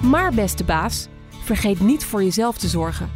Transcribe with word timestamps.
Maar 0.00 0.34
beste 0.34 0.64
baas, 0.64 1.08
vergeet 1.44 1.80
niet 1.80 2.04
voor 2.04 2.22
jezelf 2.22 2.58
te 2.58 2.68
zorgen. 2.68 3.10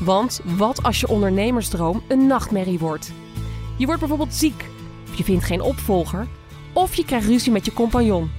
Want 0.00 0.40
wat 0.44 0.82
als 0.82 1.00
je 1.00 1.08
ondernemersdroom 1.08 2.02
een 2.08 2.26
nachtmerrie 2.26 2.78
wordt? 2.78 3.12
Je 3.76 3.84
wordt 3.84 4.00
bijvoorbeeld 4.00 4.34
ziek, 4.34 4.64
of 5.08 5.14
je 5.16 5.24
vindt 5.24 5.44
geen 5.44 5.60
opvolger, 5.60 6.26
of 6.72 6.94
je 6.94 7.04
krijgt 7.04 7.26
ruzie 7.26 7.52
met 7.52 7.64
je 7.64 7.72
compagnon. 7.72 8.30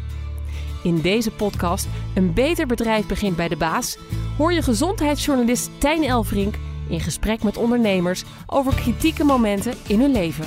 In 0.84 1.02
deze 1.02 1.32
podcast 1.32 1.88
Een 2.16 2.34
beter 2.34 2.68
bedrijf 2.68 3.06
begint 3.06 3.36
bij 3.36 3.48
de 3.48 3.58
baas 3.58 3.98
hoor 4.38 4.54
je 4.54 4.62
gezondheidsjournalist 4.62 5.70
Tijn 5.78 6.04
Elfrink 6.04 6.56
in 6.90 7.00
gesprek 7.00 7.44
met 7.44 7.58
ondernemers 7.58 8.24
over 8.46 8.76
kritieke 8.76 9.24
momenten 9.24 9.74
in 9.88 10.00
hun 10.00 10.12
leven. 10.12 10.46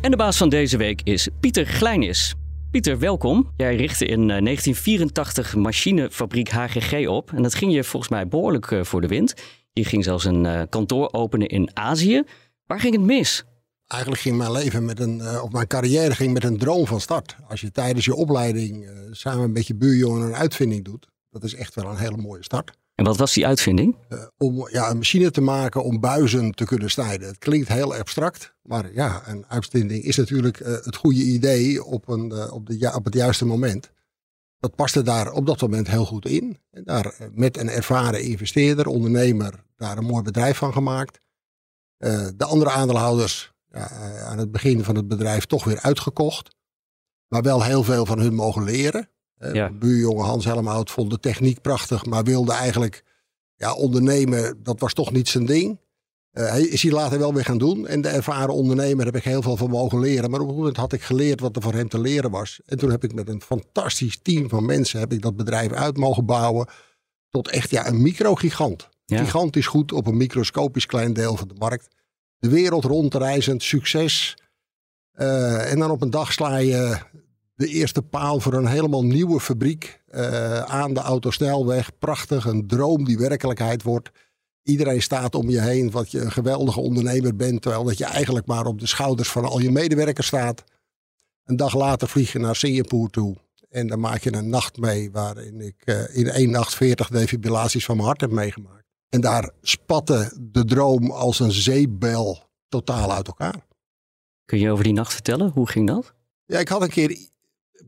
En 0.00 0.10
de 0.10 0.16
baas 0.16 0.36
van 0.36 0.48
deze 0.48 0.76
week 0.76 1.00
is 1.04 1.28
Pieter 1.40 1.66
Glijnis. 1.66 2.34
Pieter, 2.70 2.98
welkom. 2.98 3.52
Jij 3.56 3.76
richtte 3.76 4.06
in 4.06 4.26
1984 4.26 5.56
machinefabriek 5.56 6.48
HGG 6.48 7.08
op. 7.08 7.32
En 7.32 7.42
dat 7.42 7.54
ging 7.54 7.72
je 7.72 7.84
volgens 7.84 8.12
mij 8.12 8.28
behoorlijk 8.28 8.70
eh, 8.70 8.84
voor 8.84 9.00
de 9.00 9.06
wind. 9.06 9.34
Je 9.72 9.84
ging 9.84 10.04
zelfs 10.04 10.24
een 10.24 10.46
eh, 10.46 10.62
kantoor 10.68 11.12
openen 11.12 11.48
in 11.48 11.70
Azië. 11.74 12.22
Waar 12.66 12.80
ging 12.80 12.94
het 12.94 13.04
mis? 13.04 13.44
Eigenlijk 13.86 14.22
ging 14.22 14.36
mijn 14.36 14.52
leven 14.52 14.84
met 14.84 15.00
een, 15.00 15.40
of 15.42 15.50
mijn 15.50 15.66
carrière 15.66 16.14
ging 16.14 16.32
met 16.32 16.44
een 16.44 16.58
droom 16.58 16.86
van 16.86 17.00
start. 17.00 17.36
Als 17.48 17.60
je 17.60 17.70
tijdens 17.70 18.04
je 18.04 18.14
opleiding 18.14 18.90
samen 19.10 19.52
met 19.52 19.66
je 19.66 19.74
buurjongen 19.74 20.22
een 20.22 20.34
uitvinding 20.34 20.84
doet, 20.84 21.06
dat 21.30 21.44
is 21.44 21.54
echt 21.54 21.74
wel 21.74 21.90
een 21.90 21.98
hele 21.98 22.16
mooie 22.16 22.44
start. 22.44 22.72
En 23.00 23.06
wat 23.06 23.16
was 23.16 23.34
die 23.34 23.46
uitvinding? 23.46 23.96
Uh, 24.08 24.26
om 24.38 24.68
ja, 24.70 24.90
een 24.90 24.96
machine 24.96 25.30
te 25.30 25.40
maken 25.40 25.84
om 25.84 26.00
buizen 26.00 26.52
te 26.52 26.64
kunnen 26.64 26.90
snijden. 26.90 27.28
Het 27.28 27.38
klinkt 27.38 27.68
heel 27.68 27.94
abstract, 27.94 28.54
maar 28.62 28.92
ja, 28.92 29.28
een 29.28 29.44
uitvinding 29.48 30.04
is 30.04 30.16
natuurlijk 30.16 30.60
uh, 30.60 30.66
het 30.66 30.96
goede 30.96 31.22
idee 31.22 31.84
op, 31.84 32.08
een, 32.08 32.32
uh, 32.32 32.52
op, 32.52 32.66
de, 32.66 32.92
op 32.94 33.04
het 33.04 33.14
juiste 33.14 33.44
moment. 33.44 33.90
Dat 34.58 34.74
paste 34.74 35.02
daar 35.02 35.32
op 35.32 35.46
dat 35.46 35.60
moment 35.60 35.88
heel 35.88 36.04
goed 36.04 36.26
in. 36.26 36.58
En 36.70 36.84
daar 36.84 37.30
met 37.32 37.56
een 37.56 37.68
ervaren 37.68 38.22
investeerder, 38.22 38.86
ondernemer, 38.86 39.64
daar 39.76 39.98
een 39.98 40.04
mooi 40.04 40.22
bedrijf 40.22 40.56
van 40.56 40.72
gemaakt. 40.72 41.20
de 42.36 42.44
andere 42.44 42.70
aandeelhouders 42.70 43.52
ja, 43.70 43.88
aan 44.20 44.38
het 44.38 44.52
begin 44.52 44.84
van 44.84 44.96
het 44.96 45.08
bedrijf 45.08 45.46
toch 45.46 45.64
weer 45.64 45.80
uitgekocht. 45.80 46.56
Maar 47.28 47.42
wel 47.42 47.62
heel 47.62 47.82
veel 47.82 48.06
van 48.06 48.18
hun 48.18 48.34
mogen 48.34 48.64
leren. 48.64 49.08
Ja. 49.52 49.70
Buurjongen 49.70 50.24
Hans 50.24 50.44
Helmhout 50.44 50.90
vond 50.90 51.10
de 51.10 51.20
techniek 51.20 51.60
prachtig, 51.60 52.06
maar 52.06 52.24
wilde 52.24 52.52
eigenlijk 52.52 53.04
ja, 53.56 53.74
ondernemen, 53.74 54.62
dat 54.62 54.80
was 54.80 54.92
toch 54.92 55.12
niet 55.12 55.28
zijn 55.28 55.46
ding. 55.46 55.78
Uh, 56.32 56.48
hij 56.48 56.62
is 56.62 56.82
hij 56.82 56.92
later 56.92 57.18
wel 57.18 57.34
weer 57.34 57.44
gaan 57.44 57.58
doen. 57.58 57.86
En 57.86 58.00
de 58.00 58.08
ervaren 58.08 58.54
ondernemer 58.54 59.04
heb 59.04 59.16
ik 59.16 59.24
heel 59.24 59.42
veel 59.42 59.56
van 59.56 59.70
mogen 59.70 60.00
leren. 60.00 60.30
Maar 60.30 60.40
op 60.40 60.48
een 60.48 60.54
moment 60.54 60.76
had 60.76 60.92
ik 60.92 61.02
geleerd 61.02 61.40
wat 61.40 61.56
er 61.56 61.62
voor 61.62 61.72
hem 61.72 61.88
te 61.88 62.00
leren 62.00 62.30
was. 62.30 62.60
En 62.66 62.78
toen 62.78 62.90
heb 62.90 63.04
ik 63.04 63.14
met 63.14 63.28
een 63.28 63.42
fantastisch 63.42 64.18
team 64.22 64.48
van 64.48 64.66
mensen 64.66 65.00
heb 65.00 65.12
ik 65.12 65.22
dat 65.22 65.36
bedrijf 65.36 65.72
uit 65.72 65.96
mogen 65.96 66.24
bouwen. 66.24 66.68
Tot 67.30 67.48
echt 67.48 67.70
ja, 67.70 67.86
een 67.86 68.02
microgigant. 68.02 68.88
Ja. 69.04 69.18
Gigantisch 69.18 69.66
goed 69.66 69.92
op 69.92 70.06
een 70.06 70.16
microscopisch 70.16 70.86
klein 70.86 71.12
deel 71.12 71.36
van 71.36 71.48
de 71.48 71.54
markt. 71.58 71.88
De 72.38 72.48
wereld 72.48 72.84
rondreizend, 72.84 73.62
succes. 73.62 74.36
Uh, 75.14 75.72
en 75.72 75.78
dan 75.78 75.90
op 75.90 76.02
een 76.02 76.10
dag 76.10 76.32
sla 76.32 76.56
je 76.56 76.98
de 77.60 77.68
eerste 77.68 78.02
paal 78.02 78.40
voor 78.40 78.54
een 78.54 78.66
helemaal 78.66 79.04
nieuwe 79.04 79.40
fabriek 79.40 80.00
uh, 80.14 80.60
aan 80.60 80.94
de 80.94 81.00
autosnelweg. 81.00 81.98
Prachtig, 81.98 82.44
een 82.44 82.66
droom 82.66 83.04
die 83.04 83.18
werkelijkheid 83.18 83.82
wordt. 83.82 84.10
Iedereen 84.62 85.02
staat 85.02 85.34
om 85.34 85.50
je 85.50 85.60
heen, 85.60 85.90
wat 85.90 86.10
je 86.10 86.20
een 86.20 86.32
geweldige 86.32 86.80
ondernemer 86.80 87.36
bent, 87.36 87.62
terwijl 87.62 87.84
dat 87.84 87.98
je 87.98 88.04
eigenlijk 88.04 88.46
maar 88.46 88.66
op 88.66 88.80
de 88.80 88.86
schouders 88.86 89.28
van 89.28 89.44
al 89.44 89.60
je 89.60 89.70
medewerkers 89.70 90.26
staat. 90.26 90.64
Een 91.44 91.56
dag 91.56 91.74
later 91.74 92.08
vlieg 92.08 92.32
je 92.32 92.38
naar 92.38 92.56
Singapore 92.56 93.10
toe 93.10 93.36
en 93.68 93.86
dan 93.86 94.00
maak 94.00 94.22
je 94.22 94.32
een 94.32 94.48
nacht 94.48 94.76
mee 94.76 95.10
waarin 95.10 95.60
ik 95.60 95.82
uh, 95.84 96.16
in 96.16 96.28
één 96.28 96.50
nacht 96.50 96.74
40 96.74 97.08
defibrillaties 97.08 97.84
van 97.84 97.96
mijn 97.96 98.08
hart 98.08 98.20
heb 98.20 98.30
meegemaakt. 98.30 98.84
En 99.08 99.20
daar 99.20 99.50
spatte 99.62 100.32
de 100.40 100.64
droom 100.64 101.10
als 101.10 101.40
een 101.40 101.52
zeebel 101.52 102.38
totaal 102.68 103.12
uit 103.12 103.26
elkaar. 103.26 103.66
Kun 104.44 104.58
je 104.58 104.70
over 104.70 104.84
die 104.84 104.92
nacht 104.92 105.12
vertellen? 105.12 105.50
Hoe 105.50 105.68
ging 105.68 105.86
dat? 105.86 106.14
Ja, 106.46 106.58
ik 106.58 106.68
had 106.68 106.82
een 106.82 106.88
keer 106.88 107.28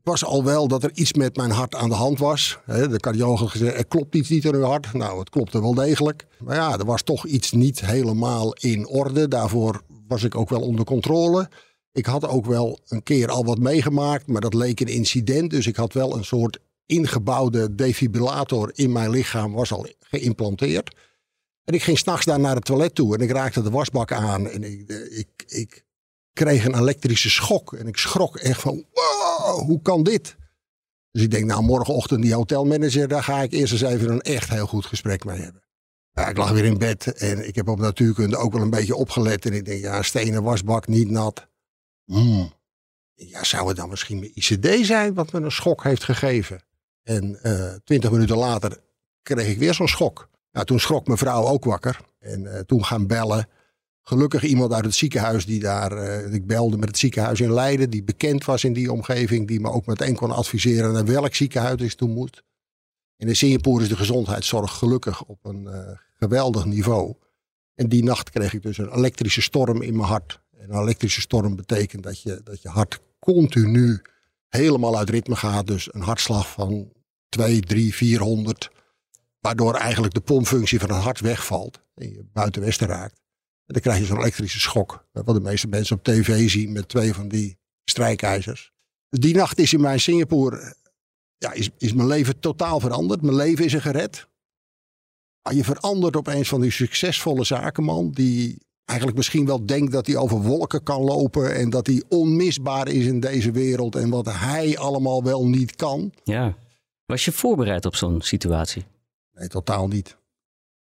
was 0.02 0.24
al 0.24 0.44
wel 0.44 0.68
dat 0.68 0.82
er 0.82 0.90
iets 0.94 1.12
met 1.12 1.36
mijn 1.36 1.50
hart 1.50 1.74
aan 1.74 1.88
de 1.88 1.94
hand 1.94 2.18
was. 2.18 2.58
De 2.66 3.00
cardioloog 3.00 3.50
gezegd, 3.50 3.76
er 3.76 3.86
klopt 3.86 4.14
iets 4.14 4.28
niet 4.28 4.44
in 4.44 4.54
uw 4.54 4.62
hart. 4.62 4.92
Nou, 4.92 5.18
het 5.18 5.30
klopte 5.30 5.60
wel 5.60 5.74
degelijk. 5.74 6.26
Maar 6.38 6.56
ja, 6.56 6.78
er 6.78 6.84
was 6.84 7.02
toch 7.02 7.26
iets 7.26 7.52
niet 7.52 7.80
helemaal 7.80 8.52
in 8.52 8.86
orde. 8.86 9.28
Daarvoor 9.28 9.82
was 10.08 10.22
ik 10.22 10.34
ook 10.34 10.48
wel 10.48 10.60
onder 10.60 10.84
controle. 10.84 11.48
Ik 11.92 12.06
had 12.06 12.26
ook 12.26 12.46
wel 12.46 12.78
een 12.88 13.02
keer 13.02 13.28
al 13.28 13.44
wat 13.44 13.58
meegemaakt, 13.58 14.26
maar 14.26 14.40
dat 14.40 14.54
leek 14.54 14.80
een 14.80 14.86
incident. 14.86 15.50
Dus 15.50 15.66
ik 15.66 15.76
had 15.76 15.92
wel 15.92 16.16
een 16.16 16.24
soort 16.24 16.58
ingebouwde 16.86 17.74
defibrillator 17.74 18.70
in 18.74 18.92
mijn 18.92 19.10
lichaam, 19.10 19.52
was 19.52 19.72
al 19.72 19.86
geïmplanteerd. 20.00 20.96
En 21.64 21.74
ik 21.74 21.82
ging 21.82 21.98
s'nachts 21.98 22.26
daar 22.26 22.40
naar 22.40 22.54
het 22.54 22.64
toilet 22.64 22.94
toe 22.94 23.14
en 23.14 23.20
ik 23.20 23.30
raakte 23.30 23.62
de 23.62 23.70
wasbak 23.70 24.12
aan. 24.12 24.48
En 24.48 24.62
ik, 24.62 24.88
ik, 25.10 25.44
ik 25.46 25.84
kreeg 26.32 26.64
een 26.64 26.78
elektrische 26.78 27.30
schok. 27.30 27.72
En 27.72 27.86
ik 27.86 27.96
schrok 27.96 28.36
echt 28.36 28.60
van, 28.60 28.84
wow, 28.92 29.60
hoe 29.60 29.82
kan 29.82 30.02
dit? 30.02 30.36
Dus 31.10 31.22
ik 31.22 31.30
denk, 31.30 31.44
nou 31.44 31.62
morgenochtend 31.62 32.22
die 32.22 32.34
hotelmanager, 32.34 33.08
daar 33.08 33.22
ga 33.22 33.42
ik 33.42 33.52
eerst 33.52 33.72
eens 33.72 33.82
even 33.82 34.10
een 34.10 34.20
echt 34.20 34.48
heel 34.48 34.66
goed 34.66 34.86
gesprek 34.86 35.24
mee 35.24 35.40
hebben. 35.40 35.62
Ik 36.14 36.36
lag 36.36 36.50
weer 36.50 36.64
in 36.64 36.78
bed 36.78 37.12
en 37.12 37.48
ik 37.48 37.54
heb 37.54 37.68
op 37.68 37.78
natuurkunde 37.78 38.36
ook 38.36 38.52
wel 38.52 38.62
een 38.62 38.70
beetje 38.70 38.96
opgelet. 38.96 39.46
En 39.46 39.52
ik 39.52 39.64
denk, 39.64 39.80
ja, 39.80 40.02
stenen 40.02 40.42
wasbak, 40.42 40.86
niet 40.86 41.10
nat. 41.10 41.46
Hmm. 42.04 42.52
Ja, 43.14 43.44
zou 43.44 43.68
het 43.68 43.76
dan 43.76 43.88
misschien 43.88 44.18
mijn 44.18 44.32
ICD 44.34 44.86
zijn 44.86 45.14
wat 45.14 45.32
me 45.32 45.40
een 45.40 45.52
schok 45.52 45.82
heeft 45.82 46.04
gegeven? 46.04 46.62
En 47.02 47.38
uh, 47.42 47.74
twintig 47.84 48.10
minuten 48.10 48.36
later 48.36 48.80
kreeg 49.22 49.48
ik 49.48 49.58
weer 49.58 49.74
zo'n 49.74 49.88
schok. 49.88 50.28
Nou, 50.52 50.66
toen 50.66 50.80
schrok 50.80 51.06
mijn 51.06 51.18
vrouw 51.18 51.46
ook 51.46 51.64
wakker. 51.64 52.00
En 52.18 52.40
uh, 52.40 52.58
toen 52.58 52.84
gaan 52.84 53.06
bellen 53.06 53.48
gelukkig 54.02 54.42
iemand 54.42 54.72
uit 54.72 54.84
het 54.84 54.94
ziekenhuis 54.94 55.46
die 55.46 55.60
daar. 55.60 55.92
Uh, 55.92 56.34
ik 56.34 56.46
belde 56.46 56.76
met 56.76 56.88
het 56.88 56.98
ziekenhuis 56.98 57.40
in 57.40 57.52
Leiden, 57.52 57.90
die 57.90 58.04
bekend 58.04 58.44
was 58.44 58.64
in 58.64 58.72
die 58.72 58.92
omgeving, 58.92 59.48
die 59.48 59.60
me 59.60 59.70
ook 59.70 59.86
meteen 59.86 60.14
kon 60.14 60.30
adviseren 60.30 60.92
naar 60.92 61.04
welk 61.04 61.34
ziekenhuis 61.34 61.80
ik 61.80 61.92
toe 61.92 62.08
moet. 62.08 62.42
in 63.16 63.36
Singapore 63.36 63.82
is 63.82 63.88
de 63.88 63.96
gezondheidszorg 63.96 64.72
gelukkig 64.72 65.24
op 65.24 65.44
een 65.44 65.62
uh, 65.62 65.76
geweldig 66.18 66.64
niveau. 66.64 67.14
En 67.74 67.88
die 67.88 68.04
nacht 68.04 68.30
kreeg 68.30 68.54
ik 68.54 68.62
dus 68.62 68.78
een 68.78 68.94
elektrische 68.94 69.42
storm 69.42 69.82
in 69.82 69.96
mijn 69.96 70.08
hart. 70.08 70.40
En 70.58 70.70
een 70.70 70.80
elektrische 70.80 71.20
storm 71.20 71.56
betekent 71.56 72.02
dat 72.02 72.22
je, 72.22 72.40
dat 72.44 72.62
je 72.62 72.68
hart 72.68 73.00
continu 73.18 74.02
helemaal 74.48 74.98
uit 74.98 75.10
ritme 75.10 75.36
gaat. 75.36 75.66
Dus 75.66 75.94
een 75.94 76.02
hartslag 76.02 76.50
van 76.50 76.92
2, 77.28 77.60
3, 77.60 77.94
400. 77.94 78.70
Waardoor 79.40 79.74
eigenlijk 79.74 80.14
de 80.14 80.20
pompfunctie 80.20 80.78
van 80.78 80.90
het 80.90 81.02
hart 81.02 81.20
wegvalt. 81.20 81.80
En 81.94 82.08
je 82.08 82.24
buiten 82.32 82.62
westen 82.62 82.86
raakt. 82.86 83.21
En 83.72 83.80
dan 83.82 83.92
krijg 83.92 83.98
je 83.98 84.14
zo'n 84.14 84.22
elektrische 84.22 84.60
schok. 84.60 85.06
Wat 85.12 85.34
de 85.34 85.40
meeste 85.40 85.68
mensen 85.68 85.96
op 85.96 86.02
tv 86.02 86.50
zien 86.50 86.72
met 86.72 86.88
twee 86.88 87.14
van 87.14 87.28
die 87.28 87.58
strijkijzers. 87.84 88.72
Die 89.08 89.34
nacht 89.34 89.58
is 89.58 89.72
in 89.72 89.80
mijn 89.80 90.00
Singapore, 90.00 90.74
ja, 91.38 91.52
is, 91.52 91.70
is 91.78 91.92
mijn 91.92 92.08
leven 92.08 92.40
totaal 92.40 92.80
veranderd. 92.80 93.22
Mijn 93.22 93.36
leven 93.36 93.64
is 93.64 93.74
er 93.74 93.80
gered. 93.80 94.26
Maar 95.42 95.54
je 95.54 95.64
verandert 95.64 96.16
opeens 96.16 96.48
van 96.48 96.60
die 96.60 96.70
succesvolle 96.70 97.44
zakenman 97.44 98.10
die 98.10 98.62
eigenlijk 98.84 99.18
misschien 99.18 99.46
wel 99.46 99.66
denkt 99.66 99.92
dat 99.92 100.06
hij 100.06 100.16
over 100.16 100.42
wolken 100.42 100.82
kan 100.82 101.00
lopen 101.00 101.54
en 101.54 101.70
dat 101.70 101.86
hij 101.86 102.02
onmisbaar 102.08 102.88
is 102.88 103.06
in 103.06 103.20
deze 103.20 103.50
wereld 103.50 103.96
en 103.96 104.10
wat 104.10 104.26
hij 104.26 104.78
allemaal 104.78 105.22
wel 105.22 105.48
niet 105.48 105.76
kan. 105.76 106.12
Ja. 106.24 106.56
Was 107.06 107.24
je 107.24 107.32
voorbereid 107.32 107.86
op 107.86 107.96
zo'n 107.96 108.20
situatie? 108.20 108.84
Nee, 109.32 109.48
totaal 109.48 109.88
niet. 109.88 110.16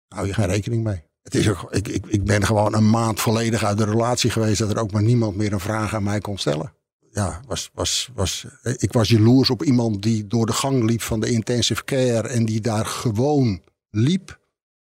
Hou 0.08 0.28
je 0.28 0.34
geen 0.34 0.48
rekening 0.48 0.84
mee. 0.84 1.04
Het 1.26 1.36
is 1.36 1.50
ook, 1.50 1.72
ik, 1.72 1.88
ik, 1.88 2.06
ik 2.06 2.24
ben 2.24 2.46
gewoon 2.46 2.74
een 2.74 2.90
maand 2.90 3.20
volledig 3.20 3.64
uit 3.64 3.78
de 3.78 3.86
relatie 3.86 4.30
geweest 4.30 4.60
dat 4.60 4.70
er 4.70 4.80
ook 4.80 4.92
maar 4.92 5.04
niemand 5.04 5.36
meer 5.36 5.54
een 5.54 5.60
vraag 5.60 5.94
aan 5.94 6.04
mij 6.04 6.20
kon 6.20 6.38
stellen. 6.38 6.74
Ja, 7.12 7.42
was, 7.48 7.70
was, 7.74 8.10
was, 8.14 8.46
ik 8.62 8.92
was 8.92 9.10
jaloers 9.10 9.50
op 9.50 9.64
iemand 9.64 10.02
die 10.02 10.28
door 10.28 10.46
de 10.46 10.54
gang 10.54 10.84
liep 10.84 11.02
van 11.02 11.20
de 11.20 11.30
intensive 11.30 11.84
care 11.84 12.28
en 12.28 12.46
die 12.46 12.62
daar 12.62 12.86
gewoon 12.86 13.62
liep. 13.90 14.40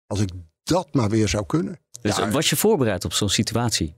Als 0.06 0.20
ik 0.20 0.28
dat 0.62 0.94
maar 0.94 1.08
weer 1.08 1.28
zou 1.28 1.46
kunnen. 1.46 1.80
Dus 2.00 2.16
ja, 2.16 2.30
was 2.30 2.50
je 2.50 2.56
voorbereid 2.56 3.04
op 3.04 3.12
zo'n 3.12 3.28
situatie? 3.28 3.94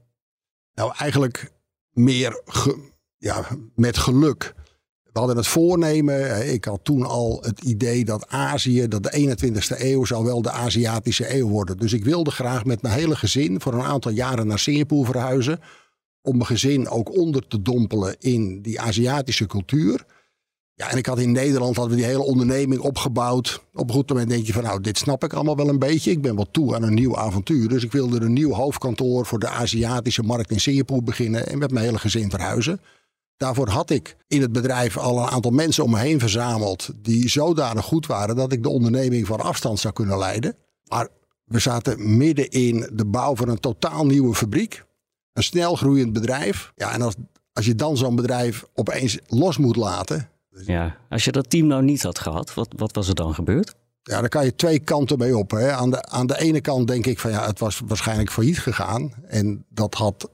Nou, 0.73 0.93
eigenlijk 0.97 1.51
meer 1.91 2.41
ja, 3.17 3.47
met 3.75 3.97
geluk. 3.97 4.53
We 5.17 5.23
hadden 5.23 5.43
het 5.43 5.51
voornemen, 5.51 6.53
ik 6.53 6.65
had 6.65 6.79
toen 6.83 7.03
al 7.03 7.39
het 7.41 7.61
idee 7.61 8.05
dat 8.05 8.27
Azië, 8.27 8.87
dat 8.87 9.03
de 9.03 9.37
21ste 9.37 9.81
eeuw 9.81 10.05
zou 10.05 10.25
wel 10.25 10.41
de 10.41 10.51
Aziatische 10.51 11.35
eeuw 11.35 11.47
worden. 11.47 11.77
Dus 11.77 11.93
ik 11.93 12.03
wilde 12.03 12.31
graag 12.31 12.65
met 12.65 12.81
mijn 12.81 12.93
hele 12.93 13.15
gezin 13.15 13.61
voor 13.61 13.73
een 13.73 13.81
aantal 13.81 14.11
jaren 14.11 14.47
naar 14.47 14.59
Singapore 14.59 15.05
verhuizen. 15.05 15.59
Om 16.21 16.35
mijn 16.35 16.45
gezin 16.45 16.89
ook 16.89 17.17
onder 17.17 17.47
te 17.47 17.61
dompelen 17.61 18.15
in 18.19 18.61
die 18.61 18.81
Aziatische 18.81 19.45
cultuur. 19.45 20.05
Ja, 20.73 20.91
en 20.91 20.97
ik 20.97 21.05
had 21.05 21.19
in 21.19 21.31
Nederland 21.31 21.75
hadden 21.75 21.95
we 21.95 22.01
die 22.01 22.11
hele 22.11 22.23
onderneming 22.23 22.81
opgebouwd. 22.81 23.61
Op 23.73 23.87
een 23.87 23.95
goed 23.95 24.09
moment 24.09 24.29
denk 24.29 24.45
je 24.45 24.53
van 24.53 24.63
nou, 24.63 24.81
dit 24.81 24.97
snap 24.97 25.23
ik 25.23 25.33
allemaal 25.33 25.55
wel 25.55 25.69
een 25.69 25.79
beetje. 25.79 26.11
Ik 26.11 26.21
ben 26.21 26.35
wel 26.35 26.51
toe 26.51 26.75
aan 26.75 26.83
een 26.83 26.93
nieuw 26.93 27.17
avontuur. 27.17 27.69
Dus 27.69 27.83
ik 27.83 27.91
wilde 27.91 28.19
een 28.19 28.33
nieuw 28.33 28.51
hoofdkantoor 28.51 29.25
voor 29.25 29.39
de 29.39 29.49
Aziatische 29.49 30.23
markt 30.23 30.51
in 30.51 30.59
Singapore 30.59 31.01
beginnen. 31.01 31.47
En 31.47 31.57
met 31.57 31.71
mijn 31.71 31.85
hele 31.85 31.99
gezin 31.99 32.29
verhuizen. 32.29 32.79
Daarvoor 33.37 33.69
had 33.69 33.89
ik 33.89 34.17
in 34.27 34.41
het 34.41 34.51
bedrijf 34.51 34.97
al 34.97 35.17
een 35.17 35.29
aantal 35.29 35.51
mensen 35.51 35.83
om 35.83 35.91
me 35.91 35.99
heen 35.99 36.19
verzameld. 36.19 36.89
die 36.95 37.29
zodanig 37.29 37.85
goed 37.85 38.05
waren 38.05 38.35
dat 38.35 38.51
ik 38.51 38.63
de 38.63 38.69
onderneming 38.69 39.27
van 39.27 39.39
afstand 39.39 39.79
zou 39.79 39.93
kunnen 39.93 40.17
leiden. 40.17 40.55
Maar 40.89 41.07
we 41.43 41.59
zaten 41.59 42.17
midden 42.17 42.49
in 42.49 42.89
de 42.93 43.05
bouw 43.05 43.35
van 43.35 43.49
een 43.49 43.59
totaal 43.59 44.05
nieuwe 44.05 44.35
fabriek. 44.35 44.85
Een 45.33 45.43
snel 45.43 45.75
groeiend 45.75 46.13
bedrijf. 46.13 46.71
Ja, 46.75 46.93
en 46.93 47.01
als, 47.01 47.15
als 47.53 47.65
je 47.65 47.75
dan 47.75 47.97
zo'n 47.97 48.15
bedrijf 48.15 48.65
opeens 48.73 49.19
los 49.27 49.57
moet 49.57 49.75
laten. 49.75 50.29
Ja, 50.65 50.97
als 51.09 51.25
je 51.25 51.31
dat 51.31 51.49
team 51.49 51.67
nou 51.67 51.83
niet 51.83 52.03
had 52.03 52.19
gehad, 52.19 52.53
wat, 52.53 52.73
wat 52.75 52.95
was 52.95 53.07
er 53.07 53.15
dan 53.15 53.33
gebeurd? 53.33 53.75
Ja, 54.03 54.19
daar 54.19 54.29
kan 54.29 54.45
je 54.45 54.55
twee 54.55 54.79
kanten 54.79 55.17
mee 55.17 55.37
op. 55.37 55.51
Hè. 55.51 55.71
Aan, 55.71 55.89
de, 55.89 56.05
aan 56.05 56.27
de 56.27 56.39
ene 56.39 56.61
kant 56.61 56.87
denk 56.87 57.05
ik 57.05 57.19
van 57.19 57.31
ja, 57.31 57.45
het 57.45 57.59
was 57.59 57.81
waarschijnlijk 57.85 58.31
failliet 58.31 58.59
gegaan. 58.59 59.13
En 59.27 59.65
dat 59.69 59.93
had 59.93 60.29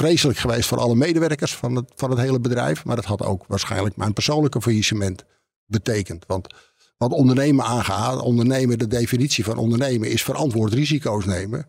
vreselijk 0.00 0.38
geweest 0.38 0.68
voor 0.68 0.78
alle 0.78 0.94
medewerkers 0.94 1.54
van 1.54 1.74
het, 1.76 1.92
van 1.94 2.10
het 2.10 2.18
hele 2.18 2.40
bedrijf. 2.40 2.84
Maar 2.84 2.96
dat 2.96 3.04
had 3.04 3.22
ook 3.22 3.44
waarschijnlijk 3.46 3.96
mijn 3.96 4.12
persoonlijke 4.12 4.60
faillissement 4.60 5.24
betekend. 5.66 6.24
Want 6.26 6.54
wat 6.96 7.12
ondernemen 7.12 7.64
aangaat, 7.64 8.20
ondernemen, 8.20 8.78
de 8.78 8.86
definitie 8.86 9.44
van 9.44 9.56
ondernemen 9.56 10.10
is 10.10 10.22
verantwoord 10.22 10.72
risico's 10.72 11.24
nemen. 11.24 11.68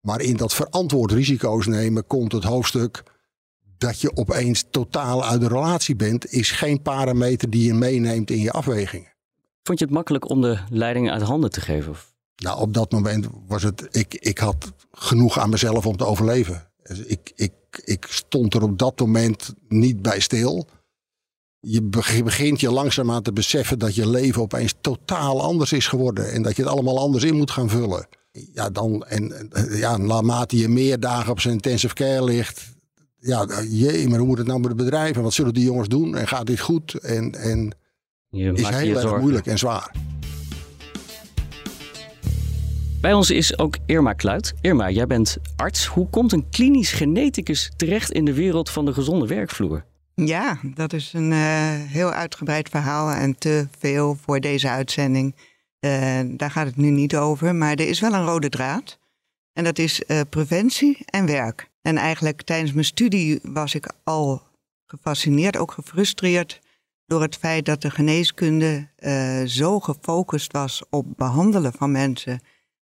Maar 0.00 0.20
in 0.20 0.36
dat 0.36 0.54
verantwoord 0.54 1.12
risico's 1.12 1.66
nemen 1.66 2.06
komt 2.06 2.32
het 2.32 2.44
hoofdstuk 2.44 3.02
dat 3.78 4.00
je 4.00 4.16
opeens 4.16 4.64
totaal 4.70 5.24
uit 5.24 5.40
de 5.40 5.48
relatie 5.48 5.96
bent, 5.96 6.32
is 6.32 6.50
geen 6.50 6.82
parameter 6.82 7.50
die 7.50 7.64
je 7.64 7.74
meeneemt 7.74 8.30
in 8.30 8.40
je 8.40 8.50
afwegingen. 8.50 9.12
Vond 9.62 9.78
je 9.78 9.84
het 9.84 9.94
makkelijk 9.94 10.28
om 10.28 10.40
de 10.40 10.58
leiding 10.70 11.10
uit 11.10 11.22
handen 11.22 11.50
te 11.50 11.60
geven? 11.60 11.94
Nou, 12.36 12.60
op 12.60 12.74
dat 12.74 12.92
moment 12.92 13.26
was 13.46 13.62
het, 13.62 13.88
ik, 13.90 14.14
ik 14.14 14.38
had 14.38 14.72
genoeg 14.92 15.38
aan 15.38 15.50
mezelf 15.50 15.86
om 15.86 15.96
te 15.96 16.06
overleven. 16.06 16.69
Dus 16.90 16.98
ik, 16.98 17.32
ik, 17.34 17.52
ik 17.84 18.06
stond 18.08 18.54
er 18.54 18.62
op 18.62 18.78
dat 18.78 19.00
moment 19.00 19.54
niet 19.68 20.02
bij 20.02 20.20
stil. 20.20 20.66
Je 21.60 21.82
begint 22.24 22.60
je 22.60 22.70
langzaamaan 22.70 23.22
te 23.22 23.32
beseffen 23.32 23.78
dat 23.78 23.94
je 23.94 24.08
leven 24.08 24.42
opeens 24.42 24.74
totaal 24.80 25.42
anders 25.42 25.72
is 25.72 25.86
geworden. 25.86 26.32
En 26.32 26.42
dat 26.42 26.56
je 26.56 26.62
het 26.62 26.70
allemaal 26.70 26.98
anders 26.98 27.24
in 27.24 27.36
moet 27.36 27.50
gaan 27.50 27.68
vullen. 27.68 28.08
Ja, 28.52 28.70
dan, 28.70 29.04
en 29.04 29.50
ja, 29.70 29.96
naarmate 29.96 30.56
je 30.56 30.68
meer 30.68 31.00
dagen 31.00 31.30
op 31.30 31.40
zijn 31.40 31.54
intensive 31.54 31.94
care 31.94 32.24
ligt. 32.24 32.74
Ja, 33.18 33.46
jee, 33.68 34.08
maar 34.08 34.18
hoe 34.18 34.28
moet 34.28 34.38
het 34.38 34.46
nou 34.46 34.60
met 34.60 34.68
het 34.68 34.76
bedrijf? 34.76 35.16
En 35.16 35.22
wat 35.22 35.32
zullen 35.32 35.54
die 35.54 35.64
jongens 35.64 35.88
doen? 35.88 36.16
En 36.16 36.28
gaat 36.28 36.46
dit 36.46 36.60
goed? 36.60 36.94
En, 36.94 37.34
en 37.34 37.74
je 38.28 38.52
is 38.52 38.68
heel 38.68 38.96
erg 38.96 39.20
moeilijk 39.20 39.46
en 39.46 39.58
zwaar. 39.58 40.09
Bij 43.00 43.12
ons 43.12 43.30
is 43.30 43.58
ook 43.58 43.76
Irma 43.86 44.12
Kluit. 44.12 44.54
Irma, 44.60 44.90
jij 44.90 45.06
bent 45.06 45.36
arts. 45.56 45.86
Hoe 45.86 46.08
komt 46.08 46.32
een 46.32 46.48
klinisch 46.50 46.92
geneticus 46.92 47.70
terecht 47.76 48.10
in 48.10 48.24
de 48.24 48.34
wereld 48.34 48.70
van 48.70 48.84
de 48.84 48.92
gezonde 48.92 49.26
werkvloer? 49.26 49.84
Ja, 50.14 50.58
dat 50.74 50.92
is 50.92 51.12
een 51.12 51.30
uh, 51.30 51.38
heel 51.72 52.10
uitgebreid 52.10 52.68
verhaal 52.68 53.10
en 53.10 53.38
te 53.38 53.68
veel 53.78 54.18
voor 54.24 54.40
deze 54.40 54.68
uitzending. 54.68 55.34
Uh, 55.80 56.20
daar 56.26 56.50
gaat 56.50 56.66
het 56.66 56.76
nu 56.76 56.90
niet 56.90 57.16
over, 57.16 57.54
maar 57.54 57.70
er 57.70 57.88
is 57.88 58.00
wel 58.00 58.12
een 58.12 58.24
rode 58.24 58.48
draad. 58.48 58.98
En 59.52 59.64
dat 59.64 59.78
is 59.78 60.02
uh, 60.06 60.20
preventie 60.28 60.98
en 61.04 61.26
werk. 61.26 61.70
En 61.82 61.96
eigenlijk 61.96 62.42
tijdens 62.42 62.72
mijn 62.72 62.84
studie 62.84 63.38
was 63.42 63.74
ik 63.74 63.92
al 64.04 64.42
gefascineerd, 64.86 65.56
ook 65.56 65.72
gefrustreerd 65.72 66.60
door 67.06 67.22
het 67.22 67.36
feit 67.36 67.64
dat 67.64 67.82
de 67.82 67.90
geneeskunde 67.90 68.88
zo 69.46 69.80
gefocust 69.80 70.52
was 70.52 70.82
op 70.90 71.06
behandelen 71.16 71.72
van 71.72 71.92
mensen 71.92 72.40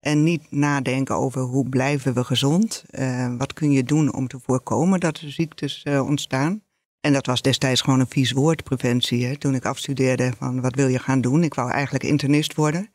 en 0.03 0.23
niet 0.23 0.43
nadenken 0.51 1.15
over 1.15 1.41
hoe 1.41 1.69
blijven 1.69 2.15
we 2.15 2.25
gezond. 2.25 2.85
Uh, 2.91 3.35
wat 3.39 3.53
kun 3.53 3.71
je 3.71 3.85
doen 3.85 4.15
om 4.15 4.29
te 4.29 4.39
voorkomen 4.43 5.01
dat 5.01 5.19
er 5.19 5.31
ziektes 5.31 5.85
uh, 5.89 6.07
ontstaan. 6.07 6.63
En 7.01 7.13
dat 7.13 7.27
was 7.27 7.43
destijds 7.43 7.81
gewoon 7.81 8.01
een 8.01 8.09
vies 8.09 8.33
woord, 8.33 8.65
preventie. 8.65 9.27
Hè? 9.27 9.37
Toen 9.37 9.55
ik 9.55 9.65
afstudeerde 9.65 10.33
van 10.39 10.61
wat 10.61 10.75
wil 10.75 10.87
je 10.87 10.99
gaan 10.99 11.21
doen. 11.21 11.43
Ik 11.43 11.55
wou 11.55 11.71
eigenlijk 11.71 12.05
internist 12.05 12.55
worden. 12.55 12.91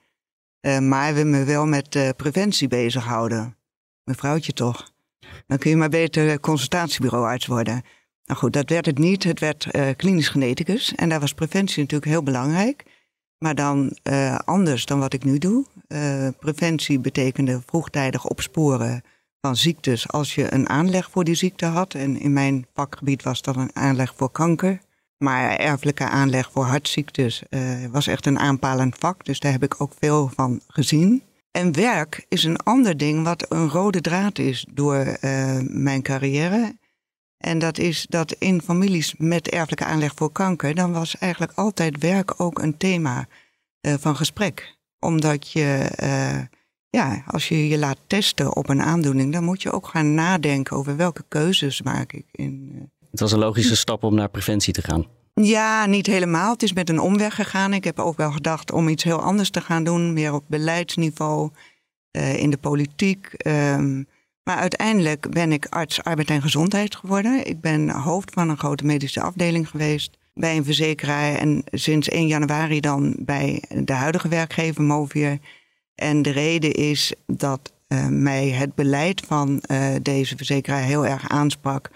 Uh, 0.61 0.79
maar 0.79 1.13
we 1.13 1.23
me 1.23 1.43
wel 1.43 1.65
met 1.65 2.13
preventie 2.15 2.67
bezighouden. 2.67 3.57
Mevrouwtje 4.03 4.53
toch. 4.53 4.91
Dan 5.47 5.57
kun 5.57 5.69
je 5.69 5.75
maar 5.75 5.89
beter 5.89 6.39
consultatiebureauarts 6.39 7.45
worden. 7.45 7.83
Nou 8.25 8.39
goed, 8.39 8.53
dat 8.53 8.69
werd 8.69 8.85
het 8.85 8.97
niet. 8.97 9.23
Het 9.23 9.39
werd 9.39 9.67
klinisch 9.95 10.29
geneticus. 10.29 10.95
En 10.95 11.09
daar 11.09 11.19
was 11.19 11.33
preventie 11.33 11.81
natuurlijk 11.81 12.11
heel 12.11 12.23
belangrijk. 12.23 12.83
Maar 13.37 13.55
dan 13.55 13.97
uh, 14.03 14.35
anders 14.35 14.85
dan 14.85 14.99
wat 14.99 15.13
ik 15.13 15.23
nu 15.23 15.37
doe. 15.37 15.65
Uh, 15.87 16.27
preventie 16.39 16.99
betekende 16.99 17.61
vroegtijdig 17.65 18.25
opsporen 18.25 19.01
van 19.41 19.55
ziektes 19.55 20.09
als 20.09 20.35
je 20.35 20.53
een 20.53 20.69
aanleg 20.69 21.09
voor 21.11 21.23
die 21.23 21.35
ziekte 21.35 21.65
had. 21.65 21.93
En 21.93 22.19
in 22.19 22.33
mijn 22.33 22.65
vakgebied 22.73 23.23
was 23.23 23.41
dat 23.41 23.55
een 23.55 23.75
aanleg 23.75 24.13
voor 24.15 24.31
kanker. 24.31 24.79
Maar 25.17 25.55
erfelijke 25.55 26.07
aanleg 26.07 26.51
voor 26.51 26.65
hartziektes 26.65 27.43
uh, 27.49 27.85
was 27.91 28.07
echt 28.07 28.25
een 28.25 28.39
aanpalend 28.39 28.95
vak. 28.97 29.25
Dus 29.25 29.39
daar 29.39 29.51
heb 29.51 29.63
ik 29.63 29.81
ook 29.81 29.91
veel 29.99 30.31
van 30.35 30.61
gezien. 30.67 31.23
En 31.51 31.73
werk 31.75 32.25
is 32.29 32.43
een 32.43 32.57
ander 32.57 32.97
ding 32.97 33.23
wat 33.23 33.51
een 33.51 33.69
rode 33.69 34.01
draad 34.01 34.39
is 34.39 34.65
door 34.73 35.17
mijn 35.63 36.01
carrière. 36.01 36.75
En 37.37 37.59
dat 37.59 37.77
is 37.77 38.05
dat 38.09 38.31
in 38.31 38.61
families 38.61 39.15
met 39.17 39.49
erfelijke 39.49 39.85
aanleg 39.85 40.11
voor 40.15 40.31
kanker, 40.31 40.75
dan 40.75 40.91
was 40.91 41.17
eigenlijk 41.17 41.51
altijd 41.55 41.97
werk 41.97 42.33
ook 42.41 42.59
een 42.59 42.77
thema 42.77 43.27
uh, 43.81 43.93
van 43.99 44.15
gesprek. 44.15 44.75
Omdat 44.99 45.51
je, 45.51 45.91
uh, 46.03 46.41
ja, 46.89 47.23
als 47.27 47.47
je 47.47 47.67
je 47.67 47.77
laat 47.77 47.97
testen 48.07 48.55
op 48.55 48.69
een 48.69 48.81
aandoening, 48.81 49.33
dan 49.33 49.43
moet 49.43 49.61
je 49.61 49.71
ook 49.71 49.87
gaan 49.87 50.13
nadenken 50.13 50.77
over 50.77 50.95
welke 50.95 51.23
keuzes 51.27 51.81
maak 51.81 52.13
ik. 52.13 52.25
In, 52.31 52.71
uh... 52.73 52.81
Het 53.11 53.19
was 53.19 53.31
een 53.31 53.39
logische 53.39 53.75
stap 53.75 54.03
om 54.03 54.15
naar 54.15 54.29
preventie 54.29 54.73
te 54.73 54.81
gaan. 54.81 55.05
Ja, 55.33 55.85
niet 55.85 56.07
helemaal. 56.07 56.51
Het 56.51 56.63
is 56.63 56.73
met 56.73 56.89
een 56.89 56.99
omweg 56.99 57.35
gegaan. 57.35 57.73
Ik 57.73 57.83
heb 57.83 57.99
ook 57.99 58.17
wel 58.17 58.31
gedacht 58.31 58.71
om 58.71 58.87
iets 58.87 59.03
heel 59.03 59.21
anders 59.21 59.49
te 59.49 59.61
gaan 59.61 59.83
doen, 59.83 60.13
meer 60.13 60.33
op 60.33 60.43
beleidsniveau, 60.47 61.51
in 62.11 62.49
de 62.49 62.57
politiek. 62.57 63.47
Um, 63.47 64.07
maar 64.47 64.57
uiteindelijk 64.57 65.29
ben 65.29 65.51
ik 65.51 65.65
arts 65.69 66.03
arbeid 66.03 66.29
en 66.29 66.41
gezondheid 66.41 66.95
geworden. 66.95 67.47
Ik 67.47 67.61
ben 67.61 67.89
hoofd 67.89 68.33
van 68.33 68.49
een 68.49 68.57
grote 68.57 68.85
medische 68.85 69.21
afdeling 69.21 69.69
geweest 69.69 70.17
bij 70.33 70.57
een 70.57 70.63
verzekeraar. 70.63 71.35
En 71.35 71.63
sinds 71.71 72.09
1 72.09 72.27
januari 72.27 72.79
dan 72.79 73.15
bij 73.19 73.63
de 73.83 73.93
huidige 73.93 74.27
werkgever 74.27 74.83
Movier. 74.83 75.39
En 75.95 76.21
de 76.21 76.29
reden 76.29 76.71
is 76.71 77.13
dat 77.25 77.73
uh, 77.87 78.07
mij 78.07 78.49
het 78.49 78.75
beleid 78.75 79.21
van 79.25 79.63
uh, 79.71 79.95
deze 80.01 80.37
verzekeraar 80.37 80.81
heel 80.81 81.05
erg 81.05 81.29
aansprak. 81.29 81.89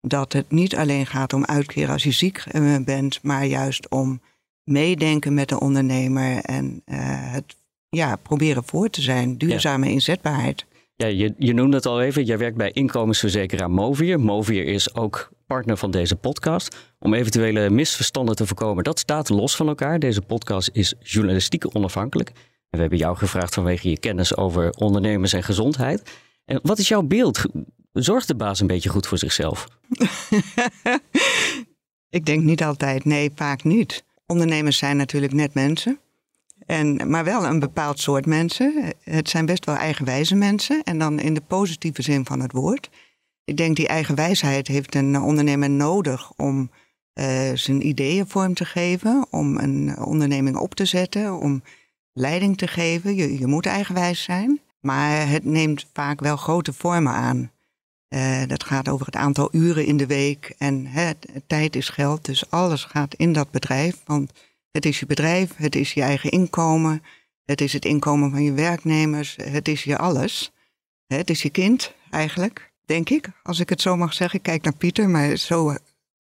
Dat 0.00 0.32
het 0.32 0.50
niet 0.50 0.76
alleen 0.76 1.06
gaat 1.06 1.32
om 1.32 1.44
uitkeren 1.44 1.92
als 1.92 2.02
je 2.02 2.12
ziek 2.12 2.44
uh, 2.52 2.76
bent, 2.84 3.22
maar 3.22 3.44
juist 3.44 3.88
om 3.88 4.20
meedenken 4.64 5.34
met 5.34 5.48
de 5.48 5.60
ondernemer 5.60 6.42
en 6.42 6.82
het 6.84 7.56
ja, 7.88 8.16
proberen 8.16 8.62
voor 8.66 8.90
te 8.90 9.00
zijn, 9.00 9.38
duurzame 9.38 9.86
ja. 9.86 9.92
inzetbaarheid. 9.92 10.66
Ja, 11.00 11.06
je, 11.06 11.34
je 11.38 11.52
noemde 11.52 11.76
het 11.76 11.86
al 11.86 12.00
even. 12.00 12.24
Jij 12.24 12.38
werkt 12.38 12.56
bij 12.56 12.70
inkomensverzekeraar 12.70 13.70
Movier. 13.70 14.20
Movier 14.20 14.64
is 14.64 14.94
ook 14.94 15.30
partner 15.46 15.76
van 15.76 15.90
deze 15.90 16.16
podcast. 16.16 16.76
Om 16.98 17.14
eventuele 17.14 17.70
misverstanden 17.70 18.36
te 18.36 18.46
voorkomen, 18.46 18.84
dat 18.84 18.98
staat 18.98 19.28
los 19.28 19.56
van 19.56 19.68
elkaar. 19.68 19.98
Deze 19.98 20.20
podcast 20.20 20.70
is 20.72 20.94
journalistiek 21.00 21.76
onafhankelijk. 21.76 22.28
En 22.28 22.34
we 22.70 22.78
hebben 22.78 22.98
jou 22.98 23.16
gevraagd 23.16 23.54
vanwege 23.54 23.90
je 23.90 23.98
kennis 23.98 24.36
over 24.36 24.70
ondernemers 24.70 25.32
en 25.32 25.42
gezondheid. 25.42 26.10
En 26.44 26.60
wat 26.62 26.78
is 26.78 26.88
jouw 26.88 27.02
beeld? 27.02 27.42
Zorgt 27.92 28.28
de 28.28 28.36
baas 28.36 28.60
een 28.60 28.66
beetje 28.66 28.88
goed 28.88 29.06
voor 29.06 29.18
zichzelf? 29.18 29.66
Ik 32.18 32.26
denk 32.26 32.42
niet 32.42 32.62
altijd. 32.62 33.04
Nee, 33.04 33.30
vaak 33.34 33.64
niet. 33.64 34.04
Ondernemers 34.26 34.78
zijn 34.78 34.96
natuurlijk 34.96 35.32
net 35.32 35.54
mensen. 35.54 36.00
En, 36.68 37.10
maar 37.10 37.24
wel 37.24 37.44
een 37.44 37.58
bepaald 37.58 38.00
soort 38.00 38.26
mensen. 38.26 38.92
Het 39.02 39.28
zijn 39.28 39.46
best 39.46 39.64
wel 39.64 39.74
eigenwijze 39.74 40.34
mensen. 40.34 40.82
En 40.82 40.98
dan 40.98 41.20
in 41.20 41.34
de 41.34 41.40
positieve 41.40 42.02
zin 42.02 42.26
van 42.26 42.40
het 42.40 42.52
woord. 42.52 42.90
Ik 43.44 43.56
denk 43.56 43.76
die 43.76 43.88
eigenwijsheid 43.88 44.66
heeft 44.66 44.94
een 44.94 45.20
ondernemer 45.20 45.70
nodig 45.70 46.32
om 46.36 46.70
uh, 47.14 47.50
zijn 47.54 47.86
ideeën 47.86 48.28
vorm 48.28 48.54
te 48.54 48.64
geven. 48.64 49.26
Om 49.30 49.58
een 49.58 49.98
onderneming 49.98 50.56
op 50.56 50.74
te 50.74 50.84
zetten. 50.84 51.38
Om 51.38 51.62
leiding 52.12 52.56
te 52.56 52.66
geven. 52.66 53.14
Je, 53.14 53.38
je 53.38 53.46
moet 53.46 53.66
eigenwijs 53.66 54.22
zijn. 54.22 54.60
Maar 54.80 55.28
het 55.28 55.44
neemt 55.44 55.86
vaak 55.92 56.20
wel 56.20 56.36
grote 56.36 56.72
vormen 56.72 57.12
aan. 57.12 57.50
Uh, 58.08 58.42
dat 58.46 58.64
gaat 58.64 58.88
over 58.88 59.06
het 59.06 59.16
aantal 59.16 59.48
uren 59.52 59.86
in 59.86 59.96
de 59.96 60.06
week. 60.06 60.54
En 60.58 60.86
hè, 60.86 61.10
tijd 61.46 61.76
is 61.76 61.88
geld, 61.88 62.24
dus 62.24 62.50
alles 62.50 62.84
gaat 62.84 63.14
in 63.14 63.32
dat 63.32 63.50
bedrijf. 63.50 63.96
Want 64.04 64.32
het 64.70 64.86
is 64.86 65.00
je 65.00 65.06
bedrijf, 65.06 65.56
het 65.56 65.76
is 65.76 65.92
je 65.92 66.02
eigen 66.02 66.30
inkomen, 66.30 67.02
het 67.44 67.60
is 67.60 67.72
het 67.72 67.84
inkomen 67.84 68.30
van 68.30 68.42
je 68.42 68.52
werknemers, 68.52 69.36
het 69.42 69.68
is 69.68 69.84
je 69.84 69.98
alles. 69.98 70.52
Het 71.06 71.30
is 71.30 71.42
je 71.42 71.50
kind 71.50 71.94
eigenlijk, 72.10 72.72
denk 72.84 73.10
ik, 73.10 73.28
als 73.42 73.60
ik 73.60 73.68
het 73.68 73.80
zo 73.80 73.96
mag 73.96 74.12
zeggen. 74.12 74.38
Ik 74.38 74.44
kijk 74.44 74.62
naar 74.62 74.76
Pieter, 74.76 75.08
maar 75.08 75.36
zo, 75.36 75.74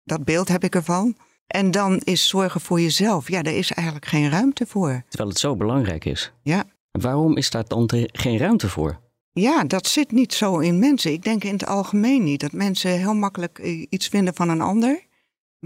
dat 0.04 0.24
beeld 0.24 0.48
heb 0.48 0.64
ik 0.64 0.74
ervan. 0.74 1.16
En 1.46 1.70
dan 1.70 1.98
is 1.98 2.28
zorgen 2.28 2.60
voor 2.60 2.80
jezelf. 2.80 3.28
Ja, 3.28 3.42
daar 3.42 3.54
is 3.54 3.72
eigenlijk 3.72 4.06
geen 4.06 4.30
ruimte 4.30 4.66
voor. 4.66 5.02
Terwijl 5.08 5.30
het 5.30 5.38
zo 5.38 5.56
belangrijk 5.56 6.04
is. 6.04 6.32
Ja. 6.42 6.64
Waarom 6.90 7.36
is 7.36 7.50
daar 7.50 7.68
dan 7.68 7.90
geen 8.12 8.38
ruimte 8.38 8.68
voor? 8.68 9.00
Ja, 9.32 9.64
dat 9.64 9.86
zit 9.86 10.12
niet 10.12 10.34
zo 10.34 10.58
in 10.58 10.78
mensen. 10.78 11.12
Ik 11.12 11.22
denk 11.22 11.44
in 11.44 11.52
het 11.52 11.66
algemeen 11.66 12.24
niet. 12.24 12.40
Dat 12.40 12.52
mensen 12.52 12.90
heel 12.90 13.14
makkelijk 13.14 13.58
eh, 13.58 13.86
iets 13.88 14.08
vinden 14.08 14.34
van 14.34 14.48
een 14.48 14.60
ander. 14.60 15.06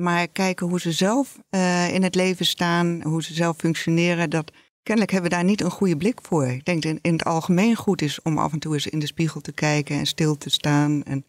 Maar 0.00 0.28
kijken 0.28 0.66
hoe 0.68 0.80
ze 0.80 0.92
zelf 0.92 1.38
uh, 1.50 1.94
in 1.94 2.02
het 2.02 2.14
leven 2.14 2.46
staan, 2.46 3.02
hoe 3.02 3.22
ze 3.22 3.34
zelf 3.34 3.56
functioneren. 3.56 4.30
Dat, 4.30 4.52
kennelijk 4.82 5.12
hebben 5.12 5.30
we 5.30 5.36
daar 5.36 5.44
niet 5.44 5.60
een 5.60 5.70
goede 5.70 5.96
blik 5.96 6.18
voor. 6.22 6.46
Ik 6.46 6.64
denk 6.64 6.82
dat 6.82 6.92
het 6.92 7.00
in 7.02 7.12
het 7.12 7.24
algemeen 7.24 7.76
goed 7.76 8.02
is 8.02 8.22
om 8.22 8.38
af 8.38 8.52
en 8.52 8.58
toe 8.58 8.74
eens 8.74 8.86
in 8.86 8.98
de 8.98 9.06
spiegel 9.06 9.40
te 9.40 9.52
kijken 9.52 9.98
en 9.98 10.06
stil 10.06 10.38
te 10.38 10.50
staan. 10.50 11.02
En 11.04 11.24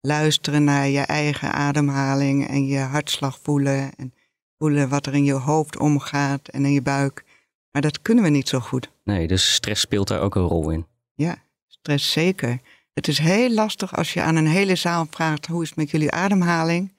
luisteren 0.00 0.64
naar 0.64 0.88
je 0.88 1.00
eigen 1.00 1.52
ademhaling 1.52 2.48
en 2.48 2.66
je 2.66 2.78
hartslag 2.78 3.38
voelen. 3.42 3.90
En 3.96 4.14
voelen 4.58 4.88
wat 4.88 5.06
er 5.06 5.14
in 5.14 5.24
je 5.24 5.32
hoofd 5.32 5.78
omgaat 5.78 6.48
en 6.48 6.64
in 6.64 6.72
je 6.72 6.82
buik. 6.82 7.24
Maar 7.70 7.82
dat 7.82 8.02
kunnen 8.02 8.24
we 8.24 8.30
niet 8.30 8.48
zo 8.48 8.60
goed. 8.60 8.90
Nee, 9.04 9.26
dus 9.26 9.54
stress 9.54 9.80
speelt 9.80 10.08
daar 10.08 10.20
ook 10.20 10.34
een 10.34 10.42
rol 10.42 10.70
in. 10.70 10.86
Ja, 11.14 11.36
stress 11.66 12.12
zeker. 12.12 12.60
Het 12.94 13.08
is 13.08 13.18
heel 13.18 13.50
lastig 13.50 13.96
als 13.96 14.12
je 14.12 14.22
aan 14.22 14.36
een 14.36 14.46
hele 14.46 14.74
zaal 14.74 15.06
vraagt: 15.10 15.46
hoe 15.46 15.62
is 15.62 15.68
het 15.68 15.78
met 15.78 15.90
jullie 15.90 16.10
ademhaling? 16.10 16.92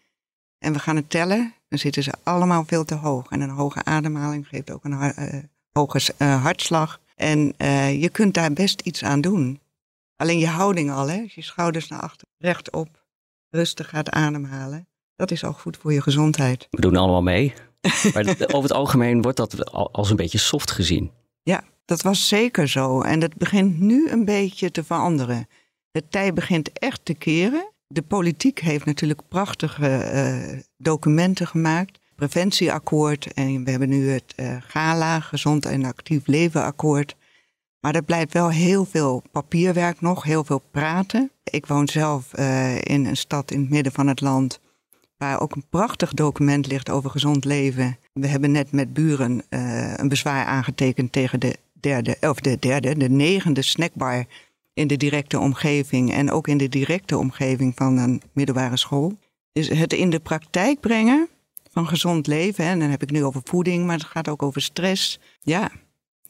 En 0.64 0.74
we 0.74 0.80
gaan 0.80 0.96
het 0.96 1.10
tellen, 1.10 1.54
dan 1.70 1.80
zitten 1.80 2.04
ze 2.04 2.14
allemaal 2.24 2.64
veel 2.66 2.86
te 2.86 2.96
hoog. 2.96 3.30
En 3.30 3.42
een 3.42 3.50
hoge 3.50 3.84
ademhaling 3.84 4.48
geeft 4.48 4.72
ook 4.72 4.84
een 4.84 4.92
uh, 4.92 5.44
hoge 5.72 6.14
uh, 6.18 6.44
hartslag. 6.44 7.00
En 7.16 7.54
uh, 7.58 8.02
je 8.02 8.10
kunt 8.10 8.34
daar 8.34 8.54
best 8.54 8.82
iets 8.82 9.04
aan 9.04 9.22
doen. 9.22 9.60
Alleen 10.16 10.40
je 10.40 10.48
houding 10.48 10.92
al, 10.92 11.10
hè? 11.10 11.22
Als 11.22 11.36
je 11.36 11.42
schouders 11.42 11.88
naar 11.88 12.00
achter, 12.00 12.28
rechtop, 12.38 12.88
rustig 13.50 13.90
gaat 13.90 14.10
ademhalen. 14.10 14.88
Dat 15.16 15.32
is 15.32 15.44
al 15.44 15.54
goed 15.54 15.78
voor 15.78 15.94
je 15.94 16.02
gezondheid. 16.02 16.68
We 16.70 16.82
doen 16.82 16.96
allemaal 16.96 17.24
mee. 17.24 17.54
Maar 18.14 18.26
over 18.28 18.62
het 18.62 18.72
algemeen 18.72 19.22
wordt 19.22 19.38
dat 19.38 19.72
als 19.72 20.10
een 20.10 20.16
beetje 20.16 20.38
soft 20.38 20.72
gezien. 20.72 21.12
Ja, 21.42 21.64
dat 21.86 22.02
was 22.02 22.28
zeker 22.28 22.68
zo. 22.68 23.02
En 23.02 23.20
dat 23.20 23.36
begint 23.36 23.80
nu 23.80 24.10
een 24.10 24.26
beetje 24.26 24.72
te 24.72 24.84
veranderen. 24.84 25.48
De 25.92 26.08
tij 26.08 26.34
begint 26.34 26.72
echt 26.72 27.06
te 27.06 27.14
keren. 27.14 27.73
De 27.88 28.02
politiek 28.02 28.60
heeft 28.60 28.86
natuurlijk 28.86 29.22
prachtige 29.28 30.12
uh, 30.14 30.60
documenten 30.78 31.48
gemaakt. 31.48 32.00
Preventieakkoord 32.16 33.34
en 33.34 33.64
we 33.64 33.70
hebben 33.70 33.90
nu 33.90 34.10
het 34.10 34.34
uh, 34.36 34.56
GALA, 34.68 35.20
Gezond 35.20 35.66
en 35.66 35.86
Actief 35.86 36.28
Leven 36.28 36.64
Akkoord. 36.64 37.16
Maar 37.80 37.96
er 37.96 38.04
blijft 38.04 38.34
wel 38.34 38.50
heel 38.50 38.86
veel 38.86 39.24
papierwerk 39.32 40.02
nog, 40.02 40.24
heel 40.24 40.44
veel 40.44 40.64
praten. 40.72 41.32
Ik 41.44 41.66
woon 41.66 41.88
zelf 41.88 42.38
uh, 42.40 42.76
in 42.76 43.06
een 43.06 43.18
stad 43.18 43.52
in 43.52 43.60
het 43.60 43.70
midden 43.70 43.92
van 43.92 44.08
het 44.08 44.22
land 44.22 44.60
waar 45.18 45.42
ook 45.42 45.56
een 45.56 45.66
prachtig 45.70 46.14
document 46.14 46.68
ligt 46.68 46.90
over 46.90 47.10
gezond 47.10 47.46
leven. 47.46 47.98
We 48.14 48.28
hebben 48.28 48.52
net 48.52 48.72
met 48.72 48.94
buren 48.94 49.44
een 50.00 50.08
bezwaar 50.08 50.46
aangetekend 50.46 51.12
tegen 51.12 51.40
de 51.40 51.58
derde, 51.84 52.18
of 52.22 52.40
de 52.40 52.60
derde, 52.60 52.98
de 52.98 53.10
negende 53.10 53.62
snackbar 53.62 54.26
in 54.74 54.88
de 54.88 54.98
directe 54.98 55.40
omgeving 55.40 56.14
en 56.14 56.32
ook 56.32 56.48
in 56.48 56.58
de 56.58 56.70
directe 56.70 57.18
omgeving 57.18 57.74
van 57.76 57.98
een 57.98 58.22
middelbare 58.34 58.78
school. 58.78 59.18
Dus 59.52 59.68
het 59.68 59.94
in 59.94 60.10
de 60.10 60.20
praktijk 60.20 60.80
brengen 60.80 61.30
van 61.72 61.88
gezond 61.88 62.28
leven, 62.28 62.66
en 62.66 62.80
dan 62.80 62.90
heb 62.90 63.02
ik 63.02 63.12
nu 63.12 63.24
over 63.24 63.42
voeding, 63.44 63.86
maar 63.86 63.98
het 63.98 64.06
gaat 64.06 64.28
ook 64.28 64.44
over 64.44 64.62
stress. 64.62 65.20
Ja, 65.40 65.72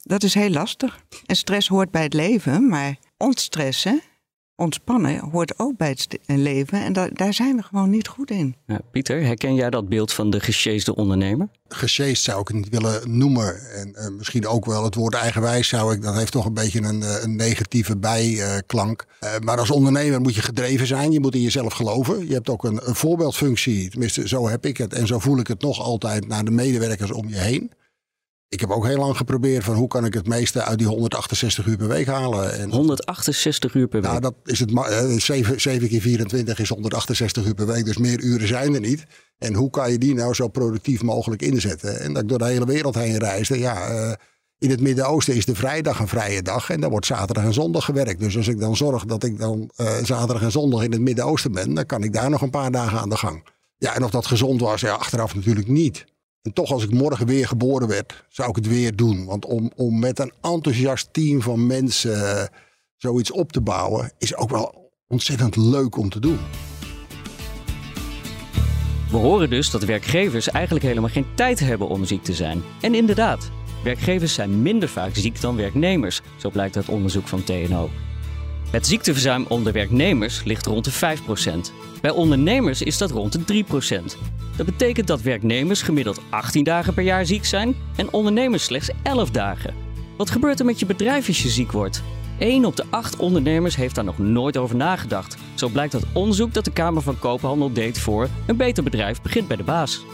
dat 0.02 0.22
is 0.22 0.34
heel 0.34 0.50
lastig. 0.50 1.04
En 1.26 1.36
stress 1.36 1.68
hoort 1.68 1.90
bij 1.90 2.02
het 2.02 2.14
leven, 2.14 2.68
maar 2.68 2.96
ontstressen 3.16 4.00
ontspannen 4.56 5.18
hoort 5.18 5.58
ook 5.58 5.76
bij 5.76 5.88
het 5.88 6.18
leven. 6.26 6.80
En 6.80 6.92
daar 7.12 7.34
zijn 7.34 7.56
we 7.56 7.62
gewoon 7.62 7.90
niet 7.90 8.08
goed 8.08 8.30
in. 8.30 8.56
Ja, 8.66 8.80
Pieter, 8.90 9.22
herken 9.22 9.54
jij 9.54 9.70
dat 9.70 9.88
beeld 9.88 10.12
van 10.12 10.30
de 10.30 10.40
gesjeesde 10.40 10.94
ondernemer? 10.94 11.48
Gesjeesd 11.68 12.22
zou 12.22 12.40
ik 12.40 12.48
het 12.48 12.56
niet 12.56 12.68
willen 12.68 13.18
noemen. 13.18 13.70
En 13.70 13.94
uh, 13.98 14.08
misschien 14.16 14.46
ook 14.46 14.64
wel 14.64 14.84
het 14.84 14.94
woord 14.94 15.14
eigenwijs 15.14 15.68
zou 15.68 15.94
ik. 15.94 16.02
Dat 16.02 16.14
heeft 16.14 16.32
toch 16.32 16.44
een 16.44 16.54
beetje 16.54 16.82
een, 16.82 17.02
eh, 17.02 17.22
een 17.22 17.36
negatieve 17.36 17.96
bijklank. 17.96 19.06
Uh, 19.24 19.30
maar 19.38 19.58
als 19.58 19.70
ondernemer 19.70 20.20
moet 20.20 20.34
je 20.34 20.42
gedreven 20.42 20.86
zijn. 20.86 21.12
Je 21.12 21.20
moet 21.20 21.34
in 21.34 21.42
jezelf 21.42 21.72
geloven. 21.72 22.26
Je 22.26 22.34
hebt 22.34 22.48
ook 22.48 22.64
een, 22.64 22.88
een 22.88 22.94
voorbeeldfunctie. 22.94 23.90
Tenminste, 23.90 24.28
zo 24.28 24.48
heb 24.48 24.66
ik 24.66 24.76
het. 24.76 24.92
En 24.92 25.06
zo 25.06 25.18
voel 25.18 25.38
ik 25.38 25.46
het 25.46 25.62
nog 25.62 25.80
altijd 25.80 26.28
naar 26.28 26.44
de 26.44 26.50
medewerkers 26.50 27.10
om 27.10 27.28
je 27.28 27.38
heen. 27.38 27.72
Ik 28.54 28.60
heb 28.60 28.70
ook 28.70 28.86
heel 28.86 28.98
lang 28.98 29.16
geprobeerd 29.16 29.64
van 29.64 29.74
hoe 29.74 29.88
kan 29.88 30.04
ik 30.04 30.14
het 30.14 30.26
meeste 30.26 30.62
uit 30.62 30.78
die 30.78 30.86
168 30.86 31.66
uur 31.66 31.76
per 31.76 31.88
week 31.88 32.06
halen. 32.06 32.58
En 32.58 32.70
168 32.70 33.74
uur 33.74 33.88
per 33.88 34.00
week? 34.00 34.10
Nou, 34.10 34.20
dat 34.20 34.34
is 34.44 34.60
het. 34.60 34.70
7, 35.22 35.60
7 35.60 35.88
keer 35.88 36.00
24 36.00 36.58
is 36.58 36.68
168 36.68 37.46
uur 37.46 37.54
per 37.54 37.66
week, 37.66 37.84
dus 37.84 37.96
meer 37.96 38.20
uren 38.20 38.48
zijn 38.48 38.74
er 38.74 38.80
niet. 38.80 39.04
En 39.38 39.54
hoe 39.54 39.70
kan 39.70 39.92
je 39.92 39.98
die 39.98 40.14
nou 40.14 40.34
zo 40.34 40.48
productief 40.48 41.02
mogelijk 41.02 41.42
inzetten? 41.42 42.00
En 42.00 42.12
dat 42.12 42.22
ik 42.22 42.28
door 42.28 42.38
de 42.38 42.44
hele 42.44 42.66
wereld 42.66 42.94
heen 42.94 43.18
reisde, 43.18 43.58
ja. 43.58 43.90
Uh, 43.90 44.12
in 44.58 44.70
het 44.70 44.80
Midden-Oosten 44.80 45.34
is 45.34 45.46
de 45.46 45.54
vrijdag 45.54 45.98
een 45.98 46.08
vrije 46.08 46.42
dag 46.42 46.70
en 46.70 46.80
dan 46.80 46.90
wordt 46.90 47.06
zaterdag 47.06 47.44
en 47.44 47.54
zondag 47.54 47.84
gewerkt. 47.84 48.20
Dus 48.20 48.36
als 48.36 48.48
ik 48.48 48.60
dan 48.60 48.76
zorg 48.76 49.04
dat 49.04 49.24
ik 49.24 49.38
dan 49.38 49.70
uh, 49.76 49.86
zaterdag 50.02 50.42
en 50.42 50.52
zondag 50.52 50.82
in 50.82 50.92
het 50.92 51.00
Midden-Oosten 51.00 51.52
ben, 51.52 51.74
dan 51.74 51.86
kan 51.86 52.02
ik 52.02 52.12
daar 52.12 52.30
nog 52.30 52.42
een 52.42 52.50
paar 52.50 52.70
dagen 52.70 52.98
aan 52.98 53.08
de 53.08 53.16
gang. 53.16 53.44
Ja, 53.78 53.94
en 53.94 54.04
of 54.04 54.10
dat 54.10 54.26
gezond 54.26 54.60
was, 54.60 54.80
ja, 54.80 54.94
achteraf 54.94 55.34
natuurlijk 55.34 55.68
niet. 55.68 56.04
En 56.44 56.52
toch, 56.52 56.72
als 56.72 56.84
ik 56.84 56.90
morgen 56.90 57.26
weer 57.26 57.46
geboren 57.46 57.88
werd, 57.88 58.24
zou 58.28 58.48
ik 58.48 58.56
het 58.56 58.68
weer 58.68 58.96
doen. 58.96 59.24
Want 59.24 59.44
om, 59.44 59.70
om 59.76 59.98
met 59.98 60.18
een 60.18 60.32
enthousiast 60.40 61.08
team 61.12 61.42
van 61.42 61.66
mensen 61.66 62.12
uh, 62.12 62.42
zoiets 62.96 63.30
op 63.30 63.52
te 63.52 63.60
bouwen, 63.60 64.12
is 64.18 64.36
ook 64.36 64.50
wel 64.50 64.92
ontzettend 65.08 65.56
leuk 65.56 65.96
om 65.96 66.08
te 66.08 66.20
doen. 66.20 66.38
We 69.10 69.16
horen 69.16 69.50
dus 69.50 69.70
dat 69.70 69.84
werkgevers 69.84 70.48
eigenlijk 70.48 70.84
helemaal 70.84 71.10
geen 71.10 71.26
tijd 71.34 71.60
hebben 71.60 71.88
om 71.88 72.04
ziek 72.04 72.22
te 72.22 72.34
zijn. 72.34 72.62
En 72.80 72.94
inderdaad, 72.94 73.50
werkgevers 73.84 74.34
zijn 74.34 74.62
minder 74.62 74.88
vaak 74.88 75.14
ziek 75.14 75.40
dan 75.40 75.56
werknemers, 75.56 76.20
zo 76.36 76.50
blijkt 76.50 76.76
uit 76.76 76.88
onderzoek 76.88 77.28
van 77.28 77.44
TNO. 77.44 77.90
Het 78.70 78.86
ziekteverzuim 78.86 79.44
onder 79.48 79.72
werknemers 79.72 80.44
ligt 80.44 80.66
rond 80.66 80.84
de 80.84 81.16
5%. 81.72 81.93
Bij 82.04 82.12
ondernemers 82.12 82.82
is 82.82 82.98
dat 82.98 83.10
rond 83.10 83.48
de 83.48 83.64
3%. 83.64 83.66
Dat 84.56 84.66
betekent 84.66 85.06
dat 85.06 85.22
werknemers 85.22 85.82
gemiddeld 85.82 86.20
18 86.30 86.64
dagen 86.64 86.94
per 86.94 87.02
jaar 87.02 87.26
ziek 87.26 87.44
zijn 87.44 87.74
en 87.96 88.12
ondernemers 88.12 88.64
slechts 88.64 88.90
11 89.02 89.30
dagen. 89.30 89.74
Wat 90.16 90.30
gebeurt 90.30 90.58
er 90.58 90.64
met 90.64 90.78
je 90.78 90.86
bedrijf 90.86 91.28
als 91.28 91.42
je 91.42 91.48
ziek 91.48 91.72
wordt? 91.72 92.02
1 92.38 92.64
op 92.64 92.76
de 92.76 92.84
8 92.90 93.16
ondernemers 93.16 93.76
heeft 93.76 93.94
daar 93.94 94.04
nog 94.04 94.18
nooit 94.18 94.56
over 94.56 94.76
nagedacht. 94.76 95.36
Zo 95.54 95.68
blijkt 95.68 95.94
uit 95.94 96.06
onderzoek 96.12 96.54
dat 96.54 96.64
de 96.64 96.72
Kamer 96.72 97.02
van 97.02 97.18
Koophandel 97.18 97.72
deed 97.72 97.98
voor 97.98 98.28
een 98.46 98.56
beter 98.56 98.82
bedrijf 98.82 99.22
begint 99.22 99.48
bij 99.48 99.56
de 99.56 99.62
baas. 99.62 100.04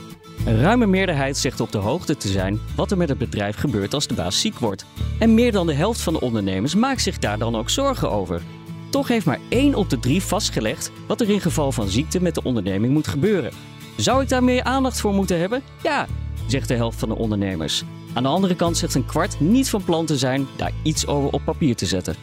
Een 0.46 0.60
ruime 0.60 0.86
meerderheid 0.86 1.36
zegt 1.36 1.60
op 1.60 1.72
de 1.72 1.78
hoogte 1.78 2.16
te 2.16 2.28
zijn 2.28 2.60
wat 2.76 2.90
er 2.90 2.96
met 2.96 3.08
het 3.08 3.18
bedrijf 3.18 3.56
gebeurt 3.56 3.94
als 3.94 4.06
de 4.06 4.14
baas 4.14 4.40
ziek 4.40 4.58
wordt. 4.58 4.84
En 5.18 5.34
meer 5.34 5.52
dan 5.52 5.66
de 5.66 5.74
helft 5.74 6.00
van 6.00 6.12
de 6.12 6.20
ondernemers 6.20 6.74
maakt 6.74 7.02
zich 7.02 7.18
daar 7.18 7.38
dan 7.38 7.56
ook 7.56 7.70
zorgen 7.70 8.10
over. 8.10 8.42
Toch 8.90 9.08
heeft 9.08 9.26
maar 9.26 9.40
1 9.48 9.74
op 9.74 9.90
de 9.90 9.98
3 9.98 10.22
vastgelegd 10.22 10.92
wat 11.06 11.20
er 11.20 11.30
in 11.30 11.40
geval 11.40 11.72
van 11.72 11.88
ziekte 11.88 12.22
met 12.22 12.34
de 12.34 12.42
onderneming 12.42 12.92
moet 12.92 13.08
gebeuren. 13.08 13.52
Zou 13.96 14.22
ik 14.22 14.28
daar 14.28 14.44
meer 14.44 14.62
aandacht 14.62 15.00
voor 15.00 15.14
moeten 15.14 15.38
hebben? 15.38 15.62
Ja, 15.82 16.06
zegt 16.46 16.68
de 16.68 16.74
helft 16.74 16.98
van 16.98 17.08
de 17.08 17.16
ondernemers. 17.16 17.84
Aan 18.12 18.22
de 18.22 18.28
andere 18.28 18.56
kant 18.56 18.76
zegt 18.76 18.94
een 18.94 19.06
kwart 19.06 19.40
niet 19.40 19.70
van 19.70 19.84
plan 19.84 20.06
te 20.06 20.18
zijn 20.18 20.46
daar 20.56 20.72
iets 20.82 21.06
over 21.06 21.30
op 21.30 21.44
papier 21.44 21.76
te 21.76 21.86
zetten. 21.86 22.16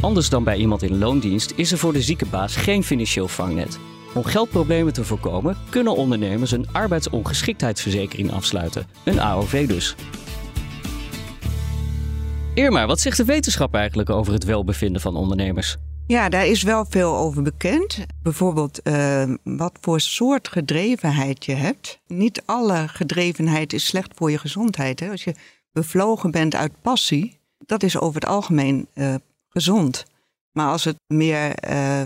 Anders 0.00 0.28
dan 0.28 0.44
bij 0.44 0.56
iemand 0.56 0.82
in 0.82 0.98
loondienst 0.98 1.52
is 1.56 1.72
er 1.72 1.78
voor 1.78 1.92
de 1.92 2.02
ziekenbaas 2.02 2.56
geen 2.56 2.84
financieel 2.84 3.28
vangnet. 3.28 3.78
Om 4.14 4.24
geldproblemen 4.24 4.92
te 4.92 5.04
voorkomen 5.04 5.56
kunnen 5.70 5.96
ondernemers 5.96 6.50
een 6.50 6.68
arbeidsongeschiktheidsverzekering 6.72 8.32
afsluiten, 8.32 8.86
een 9.04 9.20
AOV 9.20 9.66
dus. 9.68 9.94
Irma, 12.54 12.86
wat 12.86 13.00
zegt 13.00 13.16
de 13.16 13.24
wetenschap 13.24 13.74
eigenlijk 13.74 14.10
over 14.10 14.32
het 14.32 14.44
welbevinden 14.44 15.00
van 15.00 15.16
ondernemers? 15.16 15.76
Ja, 16.06 16.28
daar 16.28 16.46
is 16.46 16.62
wel 16.62 16.86
veel 16.88 17.16
over 17.16 17.42
bekend. 17.42 17.98
Bijvoorbeeld 18.22 18.80
uh, 18.84 19.34
wat 19.42 19.78
voor 19.80 20.00
soort 20.00 20.48
gedrevenheid 20.48 21.44
je 21.44 21.54
hebt. 21.54 22.00
Niet 22.06 22.42
alle 22.44 22.88
gedrevenheid 22.88 23.72
is 23.72 23.86
slecht 23.86 24.12
voor 24.14 24.30
je 24.30 24.38
gezondheid. 24.38 25.00
Hè? 25.00 25.10
Als 25.10 25.24
je 25.24 25.34
bevlogen 25.72 26.30
bent 26.30 26.54
uit 26.54 26.72
passie, 26.82 27.38
dat 27.58 27.82
is 27.82 27.98
over 27.98 28.20
het 28.20 28.30
algemeen 28.30 28.88
uh, 28.94 29.14
gezond. 29.48 30.04
Maar 30.52 30.68
als 30.68 30.84
het 30.84 30.96
meer 31.06 31.70
uh, 31.70 32.02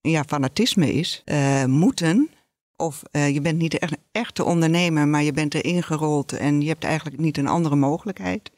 ja, 0.00 0.24
fanatisme 0.24 0.92
is, 0.92 1.24
moeten, 1.66 2.28
of 2.76 3.02
je 3.12 3.40
bent 3.42 3.58
niet 3.58 3.78
echt 3.78 3.92
een 3.92 4.02
echte 4.12 4.44
ondernemer, 4.44 5.08
maar 5.08 5.22
je 5.22 5.32
bent 5.32 5.54
erin 5.54 5.82
gerold 5.82 6.32
en 6.32 6.60
je 6.60 6.68
hebt 6.68 6.84
eigenlijk 6.84 7.18
niet 7.18 7.38
een 7.38 7.46
andere 7.46 7.76
mogelijkheid. 7.76 8.50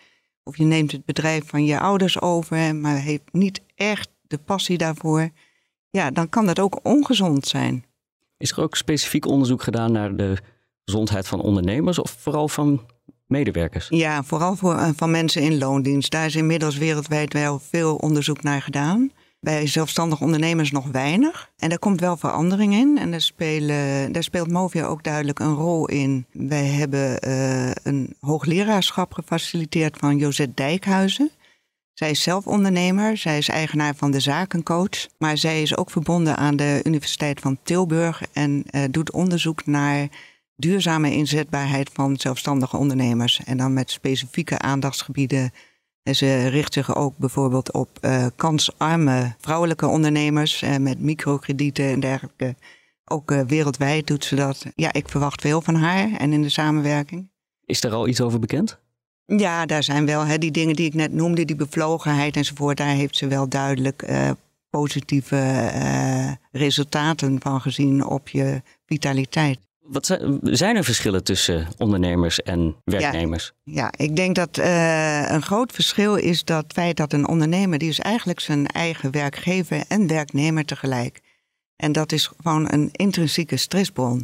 Of 0.45 0.57
je 0.57 0.65
neemt 0.65 0.93
het 0.93 1.05
bedrijf 1.05 1.49
van 1.49 1.65
je 1.65 1.81
ouders 1.81 2.21
over, 2.21 2.77
maar 2.77 2.97
heeft 2.97 3.33
niet 3.33 3.61
echt 3.75 4.09
de 4.23 4.39
passie 4.39 4.79
daarvoor. 4.79 5.31
ja, 5.91 6.11
dan 6.11 6.29
kan 6.29 6.47
dat 6.47 6.59
ook 6.59 6.81
ongezond 6.83 7.47
zijn. 7.47 7.85
Is 8.37 8.51
er 8.51 8.61
ook 8.61 8.77
specifiek 8.77 9.27
onderzoek 9.27 9.63
gedaan 9.63 9.93
naar 9.93 10.17
de 10.17 10.37
gezondheid 10.85 11.29
van 11.29 11.41
ondernemers 11.41 11.99
of 11.99 12.17
vooral 12.19 12.49
van 12.49 12.87
medewerkers? 13.27 13.87
Ja, 13.89 14.23
vooral 14.23 14.57
voor, 14.57 14.75
eh, 14.75 14.91
van 14.97 15.11
mensen 15.11 15.43
in 15.43 15.59
loondienst. 15.59 16.11
Daar 16.11 16.27
is 16.27 16.37
inmiddels 16.37 16.77
wereldwijd 16.77 17.33
wel 17.33 17.59
veel 17.59 17.97
onderzoek 17.97 18.43
naar 18.43 18.63
gedaan. 18.63 19.11
Bij 19.45 19.67
zelfstandig 19.67 20.21
ondernemers 20.21 20.71
nog 20.71 20.87
weinig. 20.87 21.51
En 21.59 21.69
daar 21.69 21.79
komt 21.79 22.01
wel 22.01 22.17
verandering 22.17 22.75
in. 22.75 22.99
En 22.99 23.11
daar, 23.11 23.21
spelen, 23.21 24.23
speelt 24.23 24.51
Movia 24.51 24.85
ook 24.85 25.03
duidelijk 25.03 25.39
een 25.39 25.55
rol 25.55 25.89
in. 25.89 26.27
Wij 26.33 26.65
hebben 26.65 27.29
uh, 27.29 27.71
een 27.83 28.17
hoogleraarschap 28.21 29.13
gefaciliteerd 29.13 29.97
van 29.99 30.17
Josette 30.17 30.55
Dijkhuizen. 30.55 31.31
Zij 31.93 32.11
is 32.11 32.23
zelf 32.23 32.47
ondernemer, 32.47 33.17
zij 33.17 33.39
is 33.39 33.49
eigenaar 33.49 33.95
van 33.95 34.11
de 34.11 34.21
Zakencoach. 34.21 35.09
Maar 35.19 35.39
zij 35.39 35.63
is 35.63 35.77
ook 35.77 35.91
verbonden 35.91 36.37
aan 36.37 36.57
de 36.57 36.81
Universiteit 36.85 37.41
van 37.41 37.59
Tilburg 37.63 38.23
en 38.33 38.65
uh, 38.71 38.83
doet 38.91 39.13
onderzoek 39.13 39.67
naar 39.67 40.09
duurzame 40.57 41.13
inzetbaarheid 41.13 41.91
van 41.93 42.17
zelfstandige 42.17 42.77
ondernemers. 42.77 43.41
En 43.45 43.57
dan 43.57 43.73
met 43.73 43.91
specifieke 43.91 44.59
aandachtsgebieden. 44.59 45.53
En 46.05 46.17
ze 46.17 46.47
richt 46.47 46.73
zich 46.73 46.97
ook 46.97 47.17
bijvoorbeeld 47.17 47.73
op 47.73 47.99
uh, 48.01 48.27
kansarme 48.37 49.35
vrouwelijke 49.39 49.87
ondernemers 49.87 50.63
uh, 50.63 50.77
met 50.77 51.01
microkredieten 51.01 51.85
en 51.85 52.01
dergelijke. 52.01 52.55
Ook 53.05 53.31
uh, 53.31 53.41
wereldwijd 53.41 54.07
doet 54.07 54.25
ze 54.25 54.35
dat. 54.35 54.67
Ja, 54.75 54.93
ik 54.93 55.09
verwacht 55.09 55.41
veel 55.41 55.61
van 55.61 55.75
haar 55.75 56.13
en 56.13 56.33
in 56.33 56.43
de 56.43 56.49
samenwerking. 56.49 57.31
Is 57.65 57.85
er 57.85 57.93
al 57.93 58.09
iets 58.09 58.21
over 58.21 58.39
bekend? 58.39 58.79
Ja, 59.27 59.67
daar 59.67 59.83
zijn 59.83 60.07
wel 60.07 60.25
hè, 60.25 60.39
die 60.39 60.51
dingen 60.51 60.77
die 60.77 60.87
ik 60.87 60.95
net 60.95 61.13
noemde, 61.13 61.45
die 61.45 61.57
bevlogenheid 61.57 62.37
enzovoort. 62.37 62.77
Daar 62.77 62.95
heeft 62.95 63.17
ze 63.17 63.27
wel 63.27 63.49
duidelijk 63.49 64.07
positieve 64.71 66.39
resultaten 66.53 67.41
van 67.41 67.61
gezien 67.61 68.07
op 68.07 68.29
je 68.29 68.63
vitaliteit. 68.87 69.59
Wat 69.87 70.07
zijn, 70.43 70.77
er 70.77 70.85
verschillen 70.85 71.25
tussen 71.25 71.69
ondernemers 71.79 72.43
en 72.43 72.77
werknemers? 72.85 73.53
Ja, 73.63 73.93
ik 73.97 74.17
denk 74.17 74.35
dat 74.35 74.59
uh, 74.59 75.31
een 75.31 75.43
groot 75.43 75.73
verschil 75.73 76.15
is 76.15 76.45
dat 76.45 76.65
feit 76.69 76.97
dat 76.97 77.13
een 77.13 77.29
ondernemer, 77.29 77.79
die 77.79 77.89
is 77.89 77.99
eigenlijk 77.99 78.41
zijn 78.41 78.67
eigen 78.67 79.11
werkgever 79.11 79.85
en 79.89 80.07
werknemer 80.07 80.65
tegelijk. 80.65 81.21
En 81.77 81.93
dat 81.93 82.13
is 82.13 82.31
gewoon 82.43 82.73
een 82.73 82.89
intrinsieke 82.93 83.57
stressbron. 83.57 84.19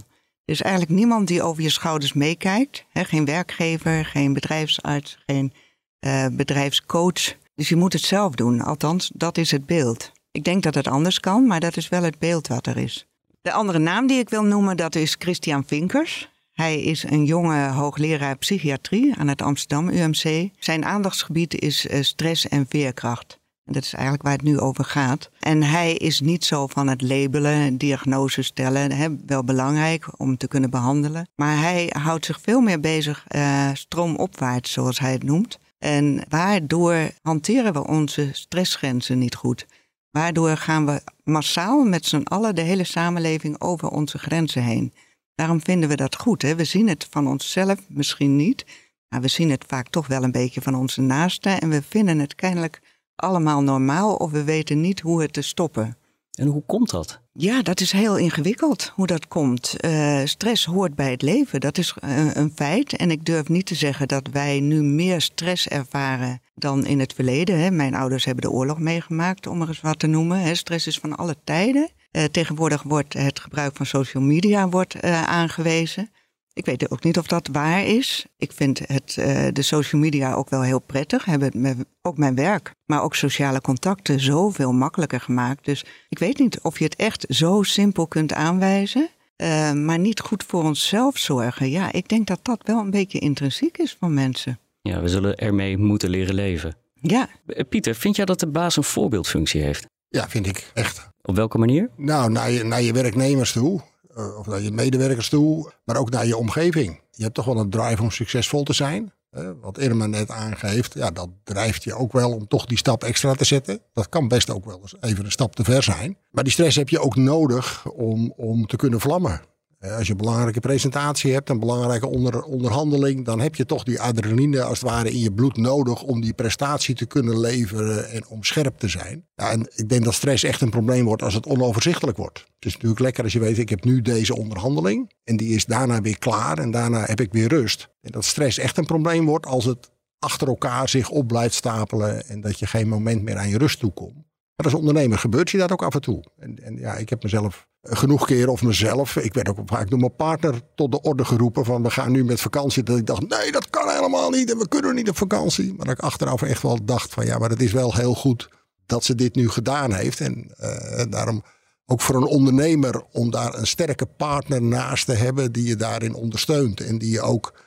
Er 0.45 0.57
is 0.57 0.63
eigenlijk 0.63 0.93
niemand 0.95 1.29
die 1.29 1.43
over 1.43 1.63
je 1.63 1.71
schouders 1.71 2.13
meekijkt. 2.13 2.85
Geen 2.93 3.25
werkgever, 3.25 4.05
geen 4.05 4.33
bedrijfsarts, 4.33 5.19
geen 5.27 5.53
uh, 6.01 6.27
bedrijfscoach. 6.33 7.37
Dus 7.55 7.69
je 7.69 7.77
moet 7.77 7.93
het 7.93 8.03
zelf 8.03 8.35
doen. 8.35 8.61
Althans, 8.61 9.11
dat 9.15 9.39
is 9.39 9.51
het 9.51 9.67
beeld. 9.67 10.13
Ik 10.31 10.45
denk 10.45 10.63
dat 10.63 10.75
het 10.75 10.89
anders 10.89 11.21
kan, 11.21 11.47
maar 11.47 11.61
dat 11.61 11.77
is 11.77 11.89
wel 11.89 12.03
het 12.03 12.19
beeld 12.19 12.47
wat 12.47 12.67
er 12.67 12.77
is. 12.77 13.10
De 13.43 13.53
andere 13.53 13.79
naam 13.79 14.07
die 14.07 14.19
ik 14.19 14.29
wil 14.29 14.43
noemen, 14.43 14.77
dat 14.77 14.95
is 14.95 15.17
Christian 15.19 15.65
Vinkers. 15.67 16.29
Hij 16.53 16.81
is 16.81 17.03
een 17.03 17.25
jonge 17.25 17.69
hoogleraar 17.69 18.37
psychiatrie 18.37 19.15
aan 19.17 19.29
het 19.29 19.43
Amsterdam 19.43 19.89
UMC. 19.89 20.51
Zijn 20.59 20.85
aandachtsgebied 20.85 21.55
is 21.61 21.87
eh, 21.87 22.03
stress 22.03 22.49
en 22.49 22.67
veerkracht. 22.69 23.39
Dat 23.65 23.83
is 23.83 23.93
eigenlijk 23.93 24.23
waar 24.23 24.33
het 24.33 24.43
nu 24.43 24.59
over 24.59 24.85
gaat. 24.85 25.31
En 25.39 25.63
hij 25.63 25.95
is 25.95 26.21
niet 26.21 26.45
zo 26.45 26.67
van 26.67 26.89
het 26.89 27.03
labelen, 27.03 27.77
diagnoses 27.77 28.47
stellen. 28.47 28.93
Hè, 28.93 29.09
wel 29.27 29.45
belangrijk 29.45 30.21
om 30.21 30.37
te 30.37 30.49
kunnen 30.49 30.71
behandelen. 30.71 31.29
Maar 31.35 31.59
hij 31.59 31.93
houdt 31.99 32.25
zich 32.25 32.41
veel 32.43 32.61
meer 32.61 32.81
bezig 32.81 33.25
uh, 33.29 33.71
stroomopwaarts, 33.73 34.73
zoals 34.73 34.99
hij 34.99 35.13
het 35.13 35.23
noemt. 35.23 35.59
En 35.79 36.25
waardoor 36.29 37.11
hanteren 37.23 37.73
we 37.73 37.87
onze 37.87 38.29
stressgrenzen 38.33 39.19
niet 39.19 39.35
goed. 39.35 39.67
Waardoor 40.11 40.57
gaan 40.57 40.87
we 40.87 41.03
massaal 41.25 41.85
met 41.85 42.07
z'n 42.07 42.23
allen 42.23 42.55
de 42.55 42.61
hele 42.61 42.85
samenleving 42.85 43.61
over 43.61 43.89
onze 43.89 44.19
grenzen 44.19 44.63
heen. 44.63 44.93
Daarom 45.35 45.61
vinden 45.63 45.89
we 45.89 45.97
dat 45.97 46.17
goed. 46.17 46.43
Hè? 46.43 46.55
We 46.55 46.65
zien 46.65 46.89
het 46.89 47.07
van 47.11 47.27
onszelf 47.27 47.79
misschien 47.89 48.37
niet, 48.37 48.67
maar 49.09 49.21
we 49.21 49.29
zien 49.29 49.51
het 49.51 49.65
vaak 49.67 49.89
toch 49.89 50.07
wel 50.07 50.23
een 50.23 50.33
beetje 50.33 50.61
van 50.61 50.75
onze 50.75 51.01
naasten. 51.01 51.61
En 51.61 51.69
we 51.69 51.83
vinden 51.83 52.19
het 52.19 52.35
kennelijk 52.35 52.81
allemaal 53.17 53.63
normaal 53.63 54.15
of 54.15 54.31
we 54.31 54.45
weten 54.45 54.81
niet 54.81 55.01
hoe 55.01 55.23
het 55.23 55.33
te 55.33 55.43
stoppen. 55.43 55.97
En 56.41 56.47
hoe 56.47 56.63
komt 56.67 56.91
dat? 56.91 57.21
Ja, 57.33 57.63
dat 57.63 57.81
is 57.81 57.93
heel 57.93 58.19
ingewikkeld 58.19 58.93
hoe 58.95 59.07
dat 59.07 59.29
komt. 59.29 59.77
Uh, 59.85 60.21
stress 60.25 60.65
hoort 60.65 60.95
bij 60.95 61.11
het 61.11 61.23
leven, 61.23 61.61
dat 61.61 61.79
is 61.79 61.95
uh, 62.05 62.35
een 62.35 62.53
feit. 62.55 62.97
En 62.97 63.11
ik 63.11 63.25
durf 63.25 63.49
niet 63.49 63.67
te 63.67 63.75
zeggen 63.75 64.09
dat 64.09 64.29
wij 64.33 64.61
nu 64.61 64.83
meer 64.83 65.21
stress 65.21 65.69
ervaren 65.69 66.41
dan 66.55 66.87
in 66.87 67.01
het 67.01 67.13
verleden. 67.13 67.61
Hè. 67.61 67.71
Mijn 67.71 67.95
ouders 67.95 68.25
hebben 68.25 68.45
de 68.45 68.51
oorlog 68.51 68.79
meegemaakt, 68.79 69.47
om 69.47 69.63
er 69.63 69.69
eens 69.69 69.81
wat 69.81 69.99
te 69.99 70.07
noemen. 70.07 70.41
Hè. 70.41 70.55
Stress 70.55 70.87
is 70.87 70.99
van 70.99 71.17
alle 71.17 71.37
tijden. 71.45 71.91
Uh, 72.13 72.25
tegenwoordig 72.25 72.83
wordt 72.83 73.13
het 73.13 73.41
gebruik 73.41 73.77
van 73.77 73.87
social 73.87 74.23
media 74.23 74.69
wordt, 74.69 75.03
aangewezen. 75.03 76.11
Ik 76.53 76.65
weet 76.65 76.91
ook 76.91 77.03
niet 77.03 77.19
of 77.19 77.27
dat 77.27 77.49
waar 77.53 77.85
is. 77.85 78.27
Ik 78.37 78.53
vind 78.53 78.79
het, 78.79 79.17
uh, 79.19 79.49
de 79.53 79.63
social 79.63 80.01
media 80.01 80.35
ook 80.35 80.51
wel 80.51 80.63
heel 80.63 80.81
prettig. 80.81 81.25
Hebben 81.25 81.87
ook 82.03 82.17
mijn 82.17 82.35
werk, 82.35 82.75
maar 82.87 83.03
ook 83.03 83.15
sociale 83.15 83.61
contacten 83.61 84.21
zoveel 84.21 84.73
makkelijker 84.73 85.21
gemaakt. 85.21 85.65
Dus 85.65 85.85
ik 86.09 86.19
weet 86.19 86.39
niet 86.39 86.61
of 86.61 86.79
je 86.79 86.85
het 86.85 86.97
echt 86.97 87.27
zo 87.29 87.63
simpel 87.63 88.07
kunt 88.07 88.33
aanwijzen. 88.33 89.09
Uh, 89.37 89.73
maar 89.73 89.99
niet 89.99 90.21
goed 90.21 90.45
voor 90.45 90.63
onszelf 90.63 91.19
zorgen. 91.19 91.71
Ja, 91.71 91.93
ik 91.93 92.09
denk 92.09 92.27
dat 92.27 92.39
dat 92.43 92.61
wel 92.63 92.79
een 92.79 92.91
beetje 92.91 93.19
intrinsiek 93.19 93.79
is 93.79 93.97
van 94.01 94.15
mensen. 94.15 94.59
Ja, 94.83 95.01
we 95.01 95.09
zullen 95.09 95.37
ermee 95.37 95.79
moeten 95.79 96.11
leren 96.11 96.35
leven. 96.35 96.77
Ja. 96.95 97.29
Eh, 97.47 97.65
Pieter, 97.69 97.95
vind 97.95 98.17
jij 98.17 98.25
dat 98.25 98.41
de 98.41 98.47
baas 98.47 98.77
een 98.77 98.85
voorbeeldfunctie 98.85 99.63
heeft? 99.63 99.87
Ja, 100.09 100.29
vind 100.29 100.47
ik 100.47 100.71
echt. 100.75 101.09
Op 101.23 101.37
welke 101.37 101.59
manier? 101.59 101.91
Nou, 101.97 102.31
naar 102.31 102.51
je, 102.51 102.65
naar 102.65 102.83
je 102.83 102.93
werknemers 102.93 103.53
toe. 103.53 103.81
Uh, 104.17 104.39
of 104.39 104.47
naar 104.47 104.61
je 104.61 104.71
medewerkers 104.71 105.29
toe, 105.29 105.73
maar 105.85 105.97
ook 105.97 106.11
naar 106.11 106.27
je 106.27 106.37
omgeving. 106.37 107.01
Je 107.11 107.23
hebt 107.23 107.35
toch 107.35 107.45
wel 107.45 107.59
een 107.59 107.71
drive 107.71 108.03
om 108.03 108.11
succesvol 108.11 108.63
te 108.63 108.73
zijn. 108.73 109.13
Uh, 109.33 109.51
wat 109.61 109.79
Irma 109.79 110.07
net 110.07 110.31
aangeeft, 110.31 110.95
ja, 110.95 111.11
dat 111.11 111.29
drijft 111.45 111.85
je 111.85 111.95
ook 111.95 112.13
wel 112.13 112.33
om 112.33 112.49
toch 112.49 112.67
die 112.67 112.79
stap 112.79 113.05
extra 113.05 113.35
te 113.35 113.45
zetten. 113.45 113.81
Dat 113.93 114.09
kan 114.09 114.29
best 114.29 114.51
ook 114.51 114.65
wel 114.65 114.79
eens 114.81 114.95
even 115.01 115.25
een 115.25 115.31
stap 115.31 115.55
te 115.55 115.65
ver 115.65 115.83
zijn. 115.83 116.17
Maar 116.31 116.45
die 116.45 116.53
stress 116.53 116.77
heb 116.77 116.89
je 116.89 117.01
ook 117.01 117.17
nodig 117.17 117.87
om, 117.87 118.33
om 118.37 118.67
te 118.67 118.77
kunnen 118.77 119.01
vlammen. 119.01 119.41
Eh, 119.81 119.97
als 119.97 120.07
je 120.07 120.13
een 120.13 120.19
belangrijke 120.19 120.61
presentatie 120.61 121.33
hebt, 121.33 121.49
een 121.49 121.59
belangrijke 121.59 122.07
onder, 122.07 122.43
onderhandeling, 122.43 123.25
dan 123.25 123.41
heb 123.41 123.55
je 123.55 123.67
toch 123.67 123.83
die 123.83 124.01
adrenaline 124.01 124.63
als 124.63 124.81
het 124.81 124.91
ware 124.91 125.11
in 125.11 125.19
je 125.19 125.33
bloed 125.33 125.57
nodig 125.57 126.03
om 126.03 126.21
die 126.21 126.33
prestatie 126.33 126.95
te 126.95 127.07
kunnen 127.07 127.41
leveren 127.41 128.11
en 128.11 128.27
om 128.27 128.45
scherp 128.45 128.79
te 128.79 128.89
zijn. 128.89 129.27
Ja, 129.35 129.51
en 129.51 129.71
ik 129.75 129.89
denk 129.89 130.05
dat 130.05 130.15
stress 130.15 130.45
echt 130.45 130.61
een 130.61 130.71
probleem 130.71 131.05
wordt 131.05 131.23
als 131.23 131.35
het 131.35 131.47
onoverzichtelijk 131.47 132.17
wordt. 132.17 132.39
Het 132.39 132.65
is 132.65 132.73
natuurlijk 132.73 133.01
lekker 133.01 133.25
als 133.25 133.33
je 133.33 133.39
weet, 133.39 133.59
ik 133.59 133.69
heb 133.69 133.85
nu 133.85 134.03
deze 134.03 134.37
onderhandeling 134.37 135.13
en 135.25 135.37
die 135.37 135.55
is 135.55 135.65
daarna 135.65 136.01
weer 136.01 136.19
klaar 136.19 136.59
en 136.59 136.71
daarna 136.71 137.05
heb 137.05 137.21
ik 137.21 137.33
weer 137.33 137.49
rust. 137.49 137.89
En 138.01 138.13
dat 138.13 138.25
stress 138.25 138.59
echt 138.59 138.77
een 138.77 138.87
probleem 138.87 139.27
wordt 139.27 139.47
als 139.47 139.65
het 139.65 139.91
achter 140.19 140.49
elkaar 140.49 140.89
zich 140.89 141.11
op 141.11 141.29
blijft 141.29 141.55
stapelen 141.55 142.29
en 142.29 142.41
dat 142.41 142.59
je 142.59 142.67
geen 142.67 142.89
moment 142.89 143.23
meer 143.23 143.37
aan 143.37 143.49
je 143.49 143.59
rust 143.59 143.79
toekomt. 143.79 144.30
Maar 144.61 144.73
als 144.73 144.81
ondernemer 144.81 145.19
gebeurt 145.19 145.51
je 145.51 145.59
dat 145.59 145.73
ook 145.73 145.83
af 145.83 145.95
en 145.95 146.01
toe. 146.01 146.25
En, 146.39 146.59
en 146.63 146.77
ja, 146.77 146.95
ik 146.95 147.09
heb 147.09 147.23
mezelf 147.23 147.67
genoeg 147.83 148.27
keren 148.27 148.53
of 148.53 148.63
mezelf. 148.63 149.17
Ik 149.17 149.35
werd 149.35 149.49
ook 149.49 149.59
vaak 149.67 149.91
door 149.91 149.99
mijn 149.99 150.17
partner 150.17 150.61
tot 150.75 150.93
de 150.93 151.01
orde 151.01 151.25
geroepen 151.25 151.65
van 151.65 151.83
we 151.83 151.91
gaan 151.91 152.13
nu 152.13 152.25
met 152.25 152.41
vakantie. 152.41 152.83
Dat 152.83 152.99
ik 152.99 153.07
dacht 153.07 153.29
nee 153.29 153.53
dat 153.53 153.71
kan 153.71 153.89
helemaal 153.89 154.31
niet 154.31 154.51
en 154.51 154.59
we 154.59 154.69
kunnen 154.69 154.95
niet 154.95 155.09
op 155.09 155.17
vakantie. 155.17 155.75
Maar 155.75 155.87
dat 155.87 155.99
ik 155.99 156.05
achteraf 156.05 156.43
echt 156.43 156.63
wel 156.63 156.85
dacht 156.85 157.13
van 157.13 157.27
ja 157.27 157.39
maar 157.39 157.51
het 157.51 157.63
is 157.63 157.73
wel 157.73 157.95
heel 157.95 158.15
goed 158.15 158.49
dat 158.87 159.05
ze 159.05 159.15
dit 159.15 159.35
nu 159.35 159.49
gedaan 159.49 159.93
heeft. 159.93 160.21
En 160.21 160.55
uh, 160.61 161.05
daarom 161.09 161.43
ook 161.87 162.01
voor 162.01 162.15
een 162.15 162.27
ondernemer 162.27 163.03
om 163.13 163.31
daar 163.31 163.55
een 163.55 163.67
sterke 163.67 164.07
partner 164.07 164.63
naast 164.63 165.07
te 165.07 165.15
hebben 165.15 165.53
die 165.53 165.67
je 165.67 165.77
daarin 165.77 166.15
ondersteunt. 166.15 166.81
En 166.81 166.99
die 166.99 167.11
je 167.11 167.21
ook 167.21 167.63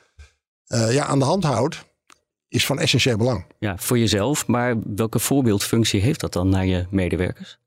uh, 0.68 0.92
ja, 0.92 1.04
aan 1.04 1.18
de 1.18 1.24
hand 1.24 1.44
houdt 1.44 1.84
is 2.54 2.66
van 2.66 2.78
essentieel 2.78 3.16
belang. 3.16 3.44
Ja, 3.58 3.76
voor 3.78 3.98
jezelf. 3.98 4.46
Maar 4.46 4.76
welke 4.94 5.18
voorbeeldfunctie 5.18 6.00
heeft 6.00 6.20
dat 6.20 6.32
dan 6.32 6.48
naar 6.48 6.66
je 6.66 6.86
medewerkers? 6.90 7.58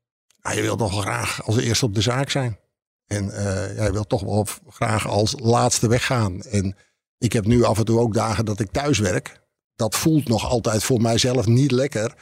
Nou, 0.42 0.56
je 0.56 0.62
wilt 0.62 0.78
toch 0.78 0.92
wel 0.92 1.00
graag 1.00 1.46
als 1.46 1.56
eerste 1.56 1.84
op 1.84 1.94
de 1.94 2.00
zaak 2.00 2.30
zijn. 2.30 2.58
En 3.06 3.24
uh, 3.24 3.76
jij 3.76 3.92
wilt 3.92 4.08
toch 4.08 4.22
wel 4.22 4.46
graag 4.68 5.08
als 5.08 5.34
laatste 5.38 5.88
weggaan. 5.88 6.42
En 6.42 6.76
ik 7.18 7.32
heb 7.32 7.46
nu 7.46 7.64
af 7.64 7.78
en 7.78 7.84
toe 7.84 7.98
ook 7.98 8.14
dagen 8.14 8.44
dat 8.44 8.60
ik 8.60 8.70
thuis 8.70 8.98
werk. 8.98 9.40
Dat 9.76 9.94
voelt 9.94 10.28
nog 10.28 10.48
altijd 10.48 10.84
voor 10.84 11.00
mijzelf 11.00 11.46
niet 11.46 11.70
lekker. 11.70 12.14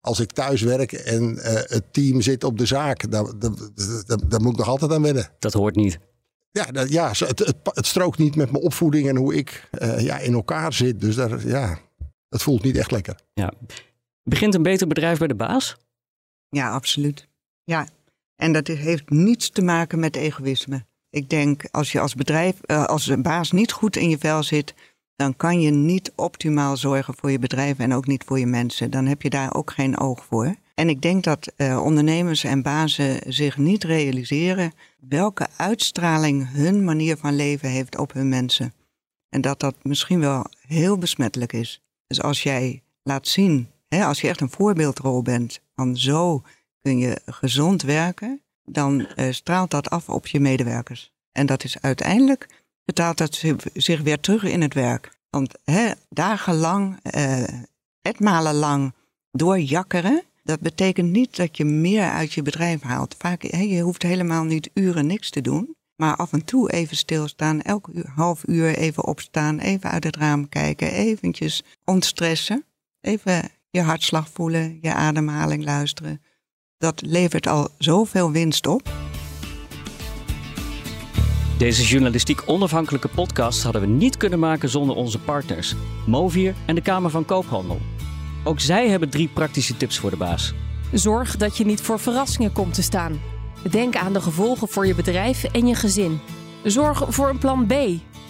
Als 0.00 0.20
ik 0.20 0.32
thuis 0.32 0.62
werk 0.62 0.92
en 0.92 1.34
uh, 1.34 1.42
het 1.44 1.92
team 1.92 2.20
zit 2.20 2.44
op 2.44 2.58
de 2.58 2.66
zaak, 2.66 3.10
daar, 3.10 3.24
daar, 3.38 3.50
daar, 4.06 4.28
daar, 4.28 4.40
moet 4.40 4.52
ik 4.52 4.58
nog 4.58 4.68
altijd 4.68 4.92
aan 4.92 5.02
wennen. 5.02 5.28
Dat 5.38 5.52
hoort 5.52 5.76
niet. 5.76 5.98
Ja, 6.50 6.64
dat, 6.64 6.88
ja 6.88 7.08
het, 7.08 7.38
het, 7.38 7.56
het, 7.62 7.86
strookt 7.86 8.18
niet 8.18 8.36
met 8.36 8.50
mijn 8.50 8.64
opvoeding 8.64 9.08
en 9.08 9.16
hoe 9.16 9.34
ik 9.34 9.68
uh, 9.82 10.00
ja, 10.00 10.18
in 10.18 10.34
elkaar 10.34 10.72
zit. 10.72 11.00
Dus 11.00 11.14
daar, 11.14 11.46
ja, 11.46 11.78
het 12.34 12.42
voelt 12.42 12.62
niet 12.62 12.76
echt 12.76 12.90
lekker. 12.90 13.16
Ja. 13.34 13.52
Begint 14.22 14.54
een 14.54 14.62
beter 14.62 14.86
bedrijf 14.86 15.18
bij 15.18 15.26
de 15.26 15.34
baas? 15.34 15.76
Ja, 16.48 16.70
absoluut. 16.70 17.28
Ja, 17.64 17.88
en 18.36 18.52
dat 18.52 18.66
heeft 18.66 19.10
niets 19.10 19.50
te 19.50 19.62
maken 19.62 19.98
met 19.98 20.16
egoïsme. 20.16 20.84
Ik 21.10 21.30
denk 21.30 21.64
als 21.70 21.92
je 21.92 22.00
als 22.00 22.14
bedrijf, 22.14 22.60
uh, 22.66 22.84
als 22.84 23.20
baas 23.22 23.52
niet 23.52 23.72
goed 23.72 23.96
in 23.96 24.08
je 24.08 24.18
vel 24.18 24.42
zit, 24.42 24.74
dan 25.16 25.36
kan 25.36 25.60
je 25.60 25.70
niet 25.70 26.12
optimaal 26.14 26.76
zorgen 26.76 27.14
voor 27.16 27.30
je 27.30 27.38
bedrijf 27.38 27.78
en 27.78 27.94
ook 27.94 28.06
niet 28.06 28.24
voor 28.24 28.38
je 28.38 28.46
mensen. 28.46 28.90
Dan 28.90 29.06
heb 29.06 29.22
je 29.22 29.30
daar 29.30 29.54
ook 29.54 29.70
geen 29.70 29.98
oog 29.98 30.24
voor. 30.24 30.54
En 30.74 30.88
ik 30.88 31.02
denk 31.02 31.24
dat 31.24 31.52
uh, 31.56 31.82
ondernemers 31.84 32.44
en 32.44 32.62
bazen 32.62 33.32
zich 33.32 33.56
niet 33.56 33.84
realiseren 33.84 34.72
welke 35.00 35.46
uitstraling 35.56 36.52
hun 36.52 36.84
manier 36.84 37.16
van 37.16 37.36
leven 37.36 37.68
heeft 37.68 37.98
op 37.98 38.12
hun 38.12 38.28
mensen. 38.28 38.72
En 39.28 39.40
dat 39.40 39.60
dat 39.60 39.74
misschien 39.82 40.20
wel 40.20 40.46
heel 40.66 40.98
besmettelijk 40.98 41.52
is. 41.52 41.83
Dus 42.14 42.22
als 42.22 42.42
jij 42.42 42.82
laat 43.02 43.28
zien, 43.28 43.68
hè, 43.88 44.04
als 44.04 44.20
je 44.20 44.28
echt 44.28 44.40
een 44.40 44.50
voorbeeldrol 44.50 45.22
bent 45.22 45.60
van 45.74 45.96
zo 45.96 46.42
kun 46.80 46.98
je 46.98 47.20
gezond 47.26 47.82
werken, 47.82 48.42
dan 48.64 49.06
uh, 49.16 49.32
straalt 49.32 49.70
dat 49.70 49.90
af 49.90 50.08
op 50.08 50.26
je 50.26 50.40
medewerkers. 50.40 51.12
En 51.32 51.46
dat 51.46 51.64
is 51.64 51.80
uiteindelijk, 51.80 52.48
betaalt 52.84 53.18
dat 53.18 53.42
zich 53.74 54.02
weer 54.02 54.20
terug 54.20 54.42
in 54.42 54.62
het 54.62 54.74
werk. 54.74 55.18
Want 55.30 55.54
hè, 55.64 55.92
dagenlang, 56.08 56.98
uh, 57.16 57.42
etmalen 58.02 58.54
lang 58.54 58.94
doorjakkeren, 59.30 60.22
dat 60.42 60.60
betekent 60.60 61.10
niet 61.10 61.36
dat 61.36 61.56
je 61.56 61.64
meer 61.64 62.10
uit 62.10 62.32
je 62.32 62.42
bedrijf 62.42 62.82
haalt. 62.82 63.14
Vaak, 63.18 63.42
hè, 63.42 63.60
je 63.60 63.80
hoeft 63.80 64.02
helemaal 64.02 64.44
niet 64.44 64.70
uren 64.74 65.06
niks 65.06 65.30
te 65.30 65.40
doen. 65.40 65.76
Maar 65.96 66.16
af 66.16 66.32
en 66.32 66.44
toe 66.44 66.72
even 66.72 66.96
stilstaan, 66.96 67.62
elke 67.62 67.92
uur, 67.92 68.10
half 68.14 68.42
uur 68.46 68.76
even 68.76 69.04
opstaan, 69.04 69.58
even 69.58 69.90
uit 69.90 70.04
het 70.04 70.16
raam 70.16 70.48
kijken, 70.48 70.92
eventjes 70.92 71.62
ontstressen. 71.84 72.64
Even 73.00 73.50
je 73.70 73.80
hartslag 73.80 74.28
voelen, 74.28 74.78
je 74.80 74.94
ademhaling 74.94 75.64
luisteren. 75.64 76.22
Dat 76.78 77.02
levert 77.02 77.46
al 77.46 77.68
zoveel 77.78 78.32
winst 78.32 78.66
op. 78.66 78.90
Deze 81.58 81.84
journalistiek 81.84 82.42
onafhankelijke 82.46 83.08
podcast 83.08 83.62
hadden 83.62 83.80
we 83.80 83.86
niet 83.86 84.16
kunnen 84.16 84.38
maken 84.38 84.68
zonder 84.68 84.96
onze 84.96 85.18
partners, 85.18 85.74
Movier 86.06 86.54
en 86.66 86.74
de 86.74 86.80
Kamer 86.80 87.10
van 87.10 87.24
Koophandel. 87.24 87.80
Ook 88.44 88.60
zij 88.60 88.88
hebben 88.88 89.10
drie 89.10 89.28
praktische 89.28 89.76
tips 89.76 89.98
voor 89.98 90.10
de 90.10 90.16
baas. 90.16 90.54
Zorg 90.92 91.36
dat 91.36 91.56
je 91.56 91.64
niet 91.64 91.80
voor 91.80 92.00
verrassingen 92.00 92.52
komt 92.52 92.74
te 92.74 92.82
staan. 92.82 93.33
Denk 93.70 93.96
aan 93.96 94.12
de 94.12 94.20
gevolgen 94.20 94.68
voor 94.68 94.86
je 94.86 94.94
bedrijf 94.94 95.44
en 95.44 95.66
je 95.66 95.74
gezin. 95.74 96.20
Zorg 96.62 97.04
voor 97.08 97.28
een 97.28 97.38
plan 97.38 97.66
B, 97.66 97.72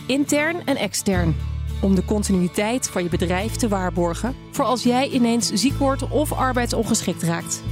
intern 0.07 0.67
en 0.67 0.77
extern. 0.77 1.37
Om 1.81 1.95
de 1.95 2.05
continuïteit 2.05 2.89
van 2.89 3.03
je 3.03 3.09
bedrijf 3.09 3.53
te 3.53 3.69
waarborgen 3.69 4.35
voor 4.51 4.65
als 4.65 4.83
jij 4.83 5.09
ineens 5.09 5.53
ziek 5.53 5.79
wordt 5.79 6.09
of 6.09 6.33
arbeidsongeschikt 6.33 7.23
raakt. 7.23 7.63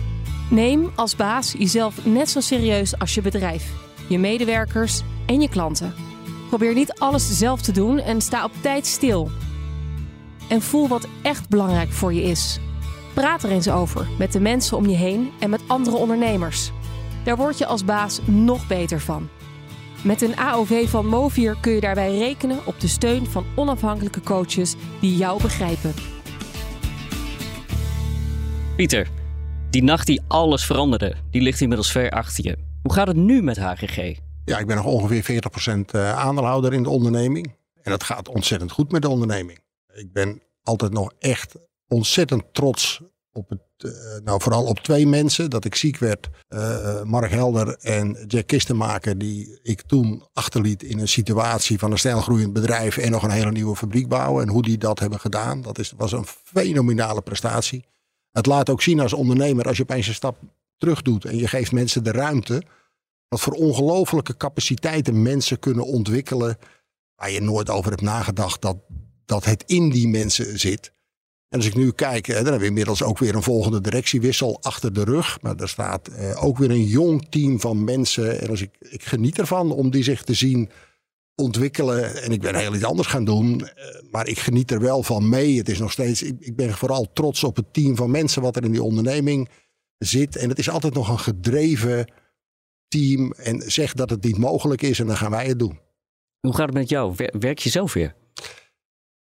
Neem 0.51 0.91
als 0.95 1.17
baas 1.17 1.55
jezelf 1.59 2.05
net 2.05 2.31
zo 2.31 2.41
serieus 2.41 2.99
als 2.99 3.15
je 3.15 3.23
bedrijf, 3.23 3.73
je 4.09 4.19
medewerkers 4.19 5.03
en 5.27 5.41
je 5.41 5.49
klanten. 5.49 5.95
Probeer 6.49 6.75
niet 6.75 6.93
alles 6.99 7.39
zelf 7.39 7.63
te 7.63 7.73
doen 7.73 7.99
en 7.99 8.21
sta 8.21 8.45
op 8.45 8.53
tijd 8.61 8.87
stil. 8.87 9.31
En 10.49 10.63
voel 10.63 10.89
wat 10.89 11.09
echt 11.23 11.49
belangrijk 11.49 11.93
voor 11.93 12.15
je 12.15 12.23
is. 12.23 12.61
Praat 13.15 13.43
er 13.43 13.51
eens 13.51 13.69
over 13.69 14.09
met 14.19 14.33
de 14.33 14.41
mensen 14.41 14.77
om 14.77 14.87
je 14.87 14.97
heen 14.97 15.31
en 15.41 15.51
met 15.51 15.63
andere 15.67 15.97
ondernemers. 15.97 16.73
Daar 17.25 17.37
word 17.37 17.59
je 17.59 17.67
als 17.67 17.85
baas 17.85 18.21
nog 18.27 18.67
beter 18.67 19.01
van. 19.01 19.29
Met 20.05 20.23
een 20.23 20.37
AOV 20.37 20.89
van 20.89 21.07
Movier 21.07 21.57
kun 21.61 21.73
je 21.73 21.81
daarbij 21.81 22.19
rekenen 22.19 22.67
op 22.67 22.81
de 22.81 22.89
steun 22.89 23.27
van 23.27 23.45
onafhankelijke 23.55 24.21
coaches 24.21 24.75
die 25.01 25.17
jou 25.17 25.43
begrijpen. 25.43 25.95
Pieter, 28.77 29.09
die 29.71 29.83
nacht 29.83 30.07
die 30.07 30.21
alles 30.29 30.65
veranderde, 30.65 31.15
die 31.31 31.43
ligt 31.43 31.61
inmiddels 31.61 31.93
ver 31.93 32.11
achter 32.11 32.45
je. 32.45 32.59
Hoe 32.83 32.93
gaat 32.93 33.07
het 33.07 33.17
nu 33.17 33.43
met 33.43 33.57
HGG? 33.57 34.19
Ja, 34.45 34.59
ik 34.59 34.67
ben 34.67 34.77
nog 34.77 34.85
ongeveer 34.85 35.43
40% 35.77 35.81
eh, 35.91 36.19
aandeelhouder 36.19 36.73
in 36.73 36.83
de 36.83 36.89
onderneming. 36.89 37.57
En 37.83 37.91
dat 37.91 38.03
gaat 38.03 38.29
ontzettend 38.29 38.73
goed 38.73 38.93
met 38.93 39.03
de 39.03 39.09
onderneming. 39.09 39.59
Ik 39.95 40.13
ben 40.13 40.43
altijd 40.63 40.93
nog 40.93 41.13
echt 41.19 41.55
ontzettend 41.89 42.43
trots 42.53 43.01
op 43.33 43.49
het, 43.49 43.61
uh, 43.85 43.93
nou 44.25 44.41
vooral 44.43 44.65
op 44.65 44.79
twee 44.79 45.07
mensen. 45.07 45.51
Dat 45.51 45.65
ik 45.65 45.75
ziek 45.75 45.99
werd. 45.99 46.29
Uh, 46.49 47.03
Mark 47.03 47.31
Helder 47.31 47.77
en 47.77 48.25
Jack 48.27 48.47
Kistenmaker. 48.47 49.19
Die 49.19 49.59
ik 49.63 49.83
toen 49.83 50.29
achterliet 50.33 50.83
in 50.83 50.99
een 50.99 51.09
situatie 51.09 51.79
van 51.79 51.91
een 51.91 51.99
snelgroeiend 51.99 52.53
bedrijf. 52.53 52.97
En 52.97 53.11
nog 53.11 53.23
een 53.23 53.31
hele 53.31 53.51
nieuwe 53.51 53.77
fabriek 53.77 54.09
bouwen. 54.09 54.43
En 54.43 54.49
hoe 54.49 54.63
die 54.63 54.79
dat 54.79 54.99
hebben 54.99 55.21
gedaan. 55.21 55.63
Dat 55.63 55.79
is, 55.79 55.93
was 55.97 56.13
een 56.13 56.27
fenomenale 56.45 57.23
prestatie. 57.23 57.85
Het 58.31 58.47
laat 58.47 58.71
ook 58.71 58.83
zien 58.83 59.01
als 59.01 59.13
ondernemer. 59.13 59.67
Als 59.67 59.77
je 59.77 59.83
opeens 59.83 60.07
een 60.07 60.15
stap 60.15 60.39
terug 60.77 61.03
doet. 61.03 61.25
En 61.25 61.37
je 61.37 61.49
geeft 61.49 61.73
mensen 61.73 62.05
de 62.05 62.13
ruimte. 62.13 62.63
Wat 63.29 63.41
voor 63.41 63.53
ongelofelijke 63.53 64.37
capaciteiten 64.37 65.23
mensen 65.23 65.59
kunnen 65.59 65.87
ontwikkelen. 65.87 66.59
Waar 67.15 67.31
je 67.31 67.41
nooit 67.41 67.71
over 67.71 67.91
hebt 67.91 68.03
nagedacht 68.03 68.63
dat, 68.63 68.77
dat 69.25 69.45
het 69.45 69.63
in 69.67 69.91
die 69.91 70.09
mensen 70.09 70.59
zit. 70.59 70.93
En 71.53 71.59
als 71.59 71.67
ik 71.67 71.75
nu 71.75 71.91
kijk, 71.91 72.27
dan 72.27 72.35
hebben 72.35 72.59
we 72.59 72.67
inmiddels 72.67 73.03
ook 73.03 73.19
weer 73.19 73.35
een 73.35 73.43
volgende 73.43 73.81
directiewissel 73.81 74.59
achter 74.63 74.93
de 74.93 75.05
rug. 75.05 75.43
Maar 75.43 75.57
er 75.57 75.69
staat 75.69 76.09
eh, 76.09 76.45
ook 76.45 76.59
weer 76.59 76.71
een 76.71 76.85
jong 76.85 77.27
team 77.31 77.61
van 77.61 77.85
mensen. 77.85 78.41
En 78.41 78.49
als 78.49 78.61
ik, 78.61 78.71
ik 78.79 79.03
geniet 79.05 79.39
ervan 79.39 79.73
om 79.73 79.91
die 79.91 80.03
zich 80.03 80.23
te 80.23 80.35
zien 80.35 80.71
ontwikkelen. 81.35 82.23
En 82.23 82.33
ik 82.33 82.41
ben 82.41 82.55
heel 82.55 82.75
iets 82.75 82.85
anders 82.85 83.09
gaan 83.09 83.25
doen. 83.25 83.67
Eh, 83.67 83.85
maar 84.11 84.27
ik 84.27 84.39
geniet 84.39 84.71
er 84.71 84.81
wel 84.81 85.03
van 85.03 85.29
mee. 85.29 85.57
Het 85.57 85.69
is 85.69 85.79
nog 85.79 85.93
steeds, 85.93 86.23
ik, 86.23 86.37
ik 86.39 86.57
ben 86.57 86.73
vooral 86.73 87.13
trots 87.13 87.45
op 87.45 87.57
het 87.57 87.73
team 87.73 87.97
van 87.97 88.11
mensen 88.11 88.43
wat 88.43 88.57
er 88.57 88.65
in 88.65 88.73
die 88.73 88.83
onderneming 88.83 89.49
zit. 89.99 90.37
En 90.37 90.49
het 90.49 90.59
is 90.59 90.71
altijd 90.71 90.95
nog 90.95 91.09
een 91.09 91.19
gedreven 91.19 92.13
team. 92.89 93.33
En 93.33 93.63
zeg 93.71 93.93
dat 93.93 94.11
het 94.11 94.25
niet 94.25 94.39
mogelijk 94.39 94.83
is 94.83 94.99
en 94.99 95.07
dan 95.07 95.17
gaan 95.17 95.31
wij 95.31 95.47
het 95.47 95.59
doen. 95.59 95.79
Hoe 96.41 96.55
gaat 96.55 96.67
het 96.67 96.75
met 96.75 96.89
jou? 96.89 97.15
Werk 97.39 97.59
je 97.59 97.71
zelf 97.71 97.93
weer? 97.93 98.15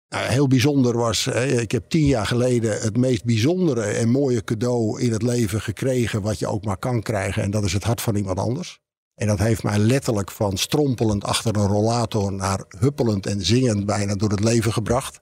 Nou, 0.08 0.26
heel 0.26 0.46
bijzonder 0.46 0.96
was, 0.96 1.26
ik 1.26 1.70
heb 1.70 1.88
tien 1.88 2.06
jaar 2.06 2.26
geleden 2.26 2.80
het 2.80 2.96
meest 2.96 3.24
bijzondere 3.24 3.82
en 3.82 4.08
mooie 4.08 4.44
cadeau 4.44 5.00
in 5.00 5.12
het 5.12 5.22
leven 5.22 5.60
gekregen 5.60 6.22
wat 6.22 6.38
je 6.38 6.46
ook 6.46 6.64
maar 6.64 6.76
kan 6.76 7.02
krijgen. 7.02 7.42
En 7.42 7.50
dat 7.50 7.64
is 7.64 7.72
het 7.72 7.84
hart 7.84 8.00
van 8.00 8.16
iemand 8.16 8.38
anders. 8.38 8.82
En 9.14 9.26
dat 9.26 9.38
heeft 9.38 9.62
mij 9.62 9.78
letterlijk 9.78 10.30
van 10.30 10.56
strompelend 10.56 11.24
achter 11.24 11.56
een 11.56 11.66
rollator 11.66 12.32
naar 12.32 12.64
huppelend 12.78 13.26
en 13.26 13.44
zingend 13.44 13.86
bijna 13.86 14.14
door 14.14 14.30
het 14.30 14.44
leven 14.44 14.72
gebracht. 14.72 15.20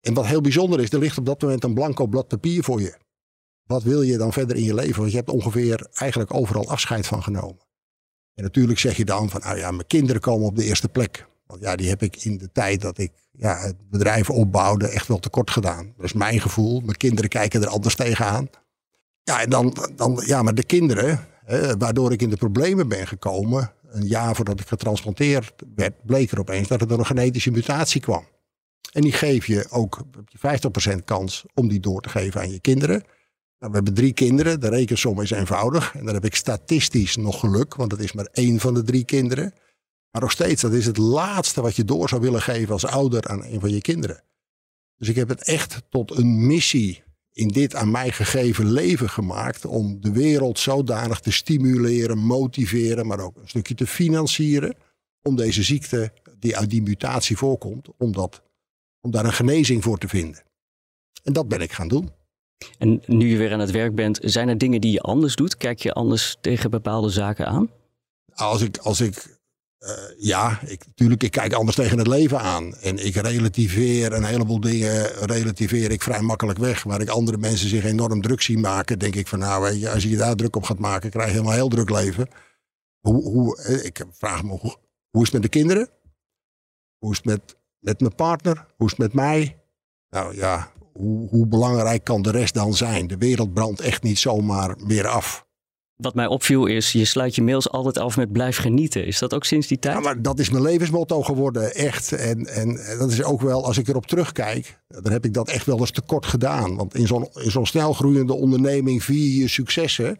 En 0.00 0.14
wat 0.14 0.26
heel 0.26 0.40
bijzonder 0.40 0.80
is, 0.80 0.92
er 0.92 0.98
ligt 0.98 1.18
op 1.18 1.26
dat 1.26 1.42
moment 1.42 1.64
een 1.64 1.74
blanco 1.74 2.06
blad 2.06 2.28
papier 2.28 2.62
voor 2.64 2.80
je. 2.80 2.98
Wat 3.62 3.82
wil 3.82 4.02
je 4.02 4.18
dan 4.18 4.32
verder 4.32 4.56
in 4.56 4.64
je 4.64 4.74
leven? 4.74 4.98
Want 5.00 5.10
je 5.10 5.16
hebt 5.16 5.30
ongeveer 5.30 5.88
eigenlijk 5.92 6.34
overal 6.34 6.68
afscheid 6.68 7.06
van 7.06 7.22
genomen. 7.22 7.68
En 8.34 8.42
natuurlijk 8.42 8.78
zeg 8.78 8.96
je 8.96 9.04
dan 9.04 9.30
van, 9.30 9.40
nou 9.40 9.56
ja, 9.56 9.70
mijn 9.70 9.86
kinderen 9.86 10.20
komen 10.20 10.46
op 10.46 10.56
de 10.56 10.64
eerste 10.64 10.88
plek. 10.88 11.28
Want 11.50 11.62
ja, 11.62 11.76
die 11.76 11.88
heb 11.88 12.02
ik 12.02 12.16
in 12.16 12.38
de 12.38 12.52
tijd 12.52 12.80
dat 12.80 12.98
ik 12.98 13.12
ja, 13.32 13.58
het 13.58 13.76
bedrijf 13.90 14.30
opbouwde 14.30 14.88
echt 14.88 15.06
wel 15.06 15.18
tekort 15.18 15.50
gedaan. 15.50 15.92
Dat 15.96 16.04
is 16.04 16.12
mijn 16.12 16.40
gevoel. 16.40 16.80
Mijn 16.80 16.96
kinderen 16.96 17.30
kijken 17.30 17.62
er 17.62 17.68
anders 17.68 17.94
tegenaan. 17.94 18.48
Ja, 19.22 19.40
en 19.40 19.50
dan, 19.50 19.76
dan 19.96 20.22
ja, 20.26 20.42
maar 20.42 20.54
de 20.54 20.64
kinderen, 20.64 21.26
hè, 21.44 21.76
waardoor 21.76 22.12
ik 22.12 22.22
in 22.22 22.30
de 22.30 22.36
problemen 22.36 22.88
ben 22.88 23.06
gekomen. 23.06 23.72
Een 23.90 24.06
jaar 24.06 24.34
voordat 24.36 24.60
ik 24.60 24.68
getransplanteerd 24.68 25.52
werd, 25.74 26.04
bleek 26.04 26.30
er 26.30 26.38
opeens 26.38 26.68
dat 26.68 26.80
er 26.80 26.90
een 26.90 27.06
genetische 27.06 27.50
mutatie 27.50 28.00
kwam. 28.00 28.24
En 28.92 29.02
die 29.02 29.12
geef 29.12 29.46
je 29.46 29.66
ook 29.70 30.02
je 30.26 30.38
50% 30.98 31.04
kans 31.04 31.44
om 31.54 31.68
die 31.68 31.80
door 31.80 32.00
te 32.00 32.08
geven 32.08 32.40
aan 32.40 32.50
je 32.50 32.60
kinderen. 32.60 33.02
Nou, 33.58 33.72
we 33.72 33.78
hebben 33.78 33.94
drie 33.94 34.12
kinderen, 34.12 34.60
de 34.60 34.68
rekensom 34.68 35.20
is 35.20 35.30
eenvoudig. 35.30 35.94
En 35.94 36.04
dan 36.04 36.14
heb 36.14 36.24
ik 36.24 36.34
statistisch 36.34 37.16
nog 37.16 37.40
geluk, 37.40 37.74
want 37.74 37.90
dat 37.90 38.00
is 38.00 38.12
maar 38.12 38.28
één 38.32 38.60
van 38.60 38.74
de 38.74 38.82
drie 38.82 39.04
kinderen. 39.04 39.52
Maar 40.10 40.22
nog 40.22 40.30
steeds, 40.30 40.62
dat 40.62 40.72
is 40.72 40.86
het 40.86 40.96
laatste 40.96 41.60
wat 41.60 41.76
je 41.76 41.84
door 41.84 42.08
zou 42.08 42.20
willen 42.20 42.42
geven 42.42 42.72
als 42.72 42.86
ouder 42.86 43.28
aan 43.28 43.44
een 43.44 43.60
van 43.60 43.70
je 43.70 43.80
kinderen. 43.80 44.22
Dus 44.96 45.08
ik 45.08 45.16
heb 45.16 45.28
het 45.28 45.44
echt 45.44 45.82
tot 45.88 46.16
een 46.16 46.46
missie 46.46 47.02
in 47.32 47.48
dit 47.48 47.74
aan 47.74 47.90
mij 47.90 48.12
gegeven 48.12 48.72
leven 48.72 49.10
gemaakt. 49.10 49.64
Om 49.64 50.00
de 50.00 50.12
wereld 50.12 50.58
zodanig 50.58 51.20
te 51.20 51.32
stimuleren, 51.32 52.18
motiveren, 52.18 53.06
maar 53.06 53.20
ook 53.20 53.36
een 53.36 53.48
stukje 53.48 53.74
te 53.74 53.86
financieren. 53.86 54.76
Om 55.22 55.36
deze 55.36 55.62
ziekte 55.62 56.12
die 56.38 56.56
uit 56.56 56.70
die 56.70 56.82
mutatie 56.82 57.36
voorkomt, 57.36 57.88
om, 57.98 58.12
dat, 58.12 58.42
om 59.00 59.10
daar 59.10 59.24
een 59.24 59.32
genezing 59.32 59.82
voor 59.82 59.98
te 59.98 60.08
vinden. 60.08 60.42
En 61.22 61.32
dat 61.32 61.48
ben 61.48 61.60
ik 61.60 61.72
gaan 61.72 61.88
doen. 61.88 62.10
En 62.78 63.02
nu 63.06 63.28
je 63.28 63.36
weer 63.36 63.52
aan 63.52 63.60
het 63.60 63.70
werk 63.70 63.94
bent, 63.94 64.18
zijn 64.22 64.48
er 64.48 64.58
dingen 64.58 64.80
die 64.80 64.92
je 64.92 65.00
anders 65.00 65.36
doet? 65.36 65.56
Kijk 65.56 65.78
je 65.78 65.92
anders 65.92 66.36
tegen 66.40 66.70
bepaalde 66.70 67.08
zaken 67.08 67.46
aan? 67.46 67.70
Als 68.34 68.62
ik, 68.62 68.76
als 68.76 69.00
ik 69.00 69.39
uh, 69.80 69.90
ja, 70.18 70.60
ik, 70.66 70.86
natuurlijk, 70.86 71.22
ik 71.22 71.30
kijk 71.30 71.52
anders 71.52 71.76
tegen 71.76 71.98
het 71.98 72.06
leven 72.06 72.40
aan. 72.40 72.74
En 72.74 73.06
ik 73.06 73.14
relativeer 73.14 74.12
een 74.12 74.24
heleboel 74.24 74.60
dingen, 74.60 75.04
relativeer 75.06 75.90
ik 75.90 76.02
vrij 76.02 76.20
makkelijk 76.20 76.58
weg. 76.58 76.82
Waar 76.82 77.00
ik 77.00 77.08
andere 77.08 77.38
mensen 77.38 77.68
zich 77.68 77.84
enorm 77.84 78.22
druk 78.22 78.40
zien 78.40 78.60
maken, 78.60 78.98
denk 78.98 79.14
ik 79.14 79.28
van 79.28 79.38
nou, 79.38 79.62
weet 79.62 79.80
je, 79.80 79.90
als 79.90 80.02
je 80.02 80.10
je 80.10 80.16
daar 80.16 80.34
druk 80.34 80.56
op 80.56 80.62
gaat 80.62 80.78
maken, 80.78 81.10
krijg 81.10 81.26
je 81.26 81.32
helemaal 81.32 81.54
heel 81.54 81.68
druk 81.68 81.90
leven. 81.90 82.28
Hoe, 83.00 83.22
hoe, 83.22 83.62
eh, 83.62 83.84
ik 83.84 84.04
vraag 84.10 84.42
me, 84.42 84.50
hoe, 84.50 84.76
hoe 85.10 85.22
is 85.22 85.32
het 85.32 85.32
met 85.32 85.42
de 85.42 85.58
kinderen? 85.58 85.88
Hoe 86.98 87.10
is 87.10 87.16
het 87.16 87.26
met, 87.26 87.56
met 87.78 88.00
mijn 88.00 88.14
partner? 88.14 88.66
Hoe 88.76 88.86
is 88.86 88.92
het 88.92 89.00
met 89.00 89.12
mij? 89.12 89.62
Nou 90.10 90.36
ja, 90.36 90.72
hoe, 90.92 91.28
hoe 91.28 91.46
belangrijk 91.46 92.04
kan 92.04 92.22
de 92.22 92.30
rest 92.30 92.54
dan 92.54 92.74
zijn? 92.74 93.06
De 93.06 93.18
wereld 93.18 93.54
brandt 93.54 93.80
echt 93.80 94.02
niet 94.02 94.18
zomaar 94.18 94.76
meer 94.78 95.06
af. 95.06 95.48
Wat 96.00 96.14
mij 96.14 96.26
opviel 96.26 96.66
is, 96.66 96.92
je 96.92 97.04
sluit 97.04 97.34
je 97.34 97.42
mails 97.42 97.70
altijd 97.70 97.98
af 97.98 98.16
met 98.16 98.32
blijf 98.32 98.56
genieten. 98.56 99.06
Is 99.06 99.18
dat 99.18 99.34
ook 99.34 99.44
sinds 99.44 99.66
die 99.66 99.78
tijd? 99.78 99.94
Ja, 99.94 100.00
maar 100.00 100.22
dat 100.22 100.38
is 100.38 100.50
mijn 100.50 100.62
levensmotto 100.62 101.22
geworden, 101.22 101.74
echt. 101.74 102.12
En, 102.12 102.46
en 102.46 102.80
dat 102.98 103.10
is 103.10 103.22
ook 103.22 103.40
wel, 103.40 103.64
als 103.64 103.78
ik 103.78 103.88
erop 103.88 104.06
terugkijk, 104.06 104.80
dan 104.88 105.12
heb 105.12 105.24
ik 105.24 105.34
dat 105.34 105.48
echt 105.48 105.66
wel 105.66 105.78
eens 105.78 105.90
tekort 105.90 106.26
gedaan. 106.26 106.76
Want 106.76 106.94
in 106.94 107.06
zo'n 107.06 107.28
zo'n 107.32 107.66
snelgroeiende 107.66 108.34
onderneming 108.34 109.04
vier 109.04 109.40
je 109.40 109.48
successen. 109.48 110.18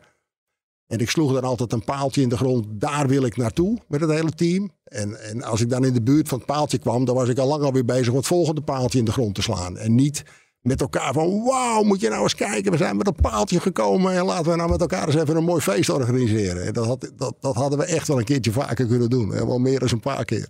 En 0.86 0.98
ik 0.98 1.10
sloeg 1.10 1.32
dan 1.32 1.44
altijd 1.44 1.72
een 1.72 1.84
paaltje 1.84 2.22
in 2.22 2.28
de 2.28 2.36
grond. 2.36 2.66
Daar 2.70 3.08
wil 3.08 3.24
ik 3.24 3.36
naartoe 3.36 3.78
met 3.88 4.00
het 4.00 4.10
hele 4.10 4.30
team. 4.30 4.70
En, 4.84 5.22
en 5.22 5.42
als 5.42 5.60
ik 5.60 5.70
dan 5.70 5.84
in 5.84 5.92
de 5.92 6.02
buurt 6.02 6.28
van 6.28 6.38
het 6.38 6.46
paaltje 6.46 6.78
kwam, 6.78 7.04
dan 7.04 7.14
was 7.14 7.28
ik 7.28 7.38
al 7.38 7.48
lang 7.48 7.62
alweer 7.62 7.84
bezig 7.84 8.08
om 8.08 8.16
het 8.16 8.26
volgende 8.26 8.60
paaltje 8.60 8.98
in 8.98 9.04
de 9.04 9.12
grond 9.12 9.34
te 9.34 9.42
slaan. 9.42 9.78
En 9.78 9.94
niet 9.94 10.22
met 10.62 10.80
elkaar 10.80 11.12
van 11.12 11.44
wauw, 11.44 11.82
moet 11.82 12.00
je 12.00 12.08
nou 12.08 12.22
eens 12.22 12.34
kijken. 12.34 12.72
We 12.72 12.78
zijn 12.78 12.96
met 12.96 13.06
een 13.06 13.14
paaltje 13.14 13.60
gekomen 13.60 14.14
en 14.14 14.24
laten 14.24 14.50
we 14.50 14.56
nou 14.56 14.70
met 14.70 14.80
elkaar 14.80 15.06
eens 15.06 15.16
even 15.16 15.36
een 15.36 15.44
mooi 15.44 15.60
feest 15.60 15.90
organiseren. 15.90 16.66
En 16.66 16.72
dat, 16.72 16.86
had, 16.86 17.10
dat, 17.16 17.36
dat 17.40 17.54
hadden 17.54 17.78
we 17.78 17.84
echt 17.84 18.08
wel 18.08 18.18
een 18.18 18.24
keertje 18.24 18.52
vaker 18.52 18.86
kunnen 18.86 19.10
doen. 19.10 19.30
Wel 19.30 19.58
meer 19.58 19.78
dan 19.78 19.88
een 19.92 20.00
paar 20.00 20.24
keer. 20.24 20.48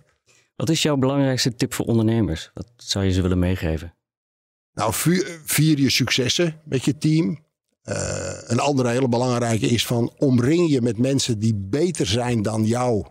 Wat 0.55 0.69
is 0.69 0.81
jouw 0.81 0.97
belangrijkste 0.97 1.55
tip 1.55 1.73
voor 1.73 1.85
ondernemers? 1.85 2.51
Wat 2.53 2.67
zou 2.75 3.05
je 3.05 3.11
ze 3.11 3.21
willen 3.21 3.39
meegeven? 3.39 3.93
Nou, 4.73 4.93
vier, 5.45 5.79
je 5.79 5.89
successen 5.89 6.61
met 6.65 6.85
je 6.85 6.97
team. 6.97 7.39
Uh, 7.83 7.95
een 8.47 8.59
andere 8.59 8.89
hele 8.89 9.09
belangrijke 9.09 9.65
is 9.67 9.85
van 9.85 10.13
omring 10.17 10.69
je 10.69 10.81
met 10.81 10.97
mensen 10.97 11.39
die 11.39 11.55
beter 11.55 12.05
zijn 12.05 12.41
dan 12.41 12.65
jou 12.65 13.05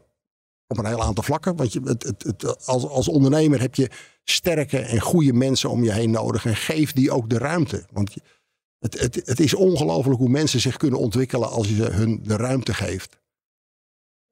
op 0.71 0.79
een 0.79 0.87
heel 0.87 1.03
aantal 1.03 1.25
vlakken. 1.25 1.57
Want 1.57 1.73
je, 1.73 1.81
het, 1.85 2.03
het, 2.03 2.23
het, 2.23 2.67
als, 2.67 2.87
als 2.87 3.09
ondernemer 3.09 3.61
heb 3.61 3.75
je 3.75 3.91
sterke 4.25 4.79
en 4.79 5.01
goede 5.01 5.33
mensen 5.33 5.71
om 5.71 5.85
je 5.85 5.93
heen 5.93 6.11
nodig. 6.11 6.47
En 6.47 6.57
geef 6.57 6.93
die 6.93 7.11
ook 7.11 7.31
de 7.31 7.39
ruimte. 7.39 7.85
Want 7.93 8.15
het, 8.79 9.01
het, 9.01 9.23
het 9.25 9.41
is 9.41 9.55
ongelooflijk 9.55 10.19
hoe 10.19 10.29
mensen 10.29 10.61
zich 10.61 10.77
kunnen 10.77 10.99
ontwikkelen 10.99 11.51
als 11.51 11.69
je 11.69 11.83
hun 11.83 12.21
de 12.23 12.37
ruimte 12.37 12.75
geeft. 12.75 13.19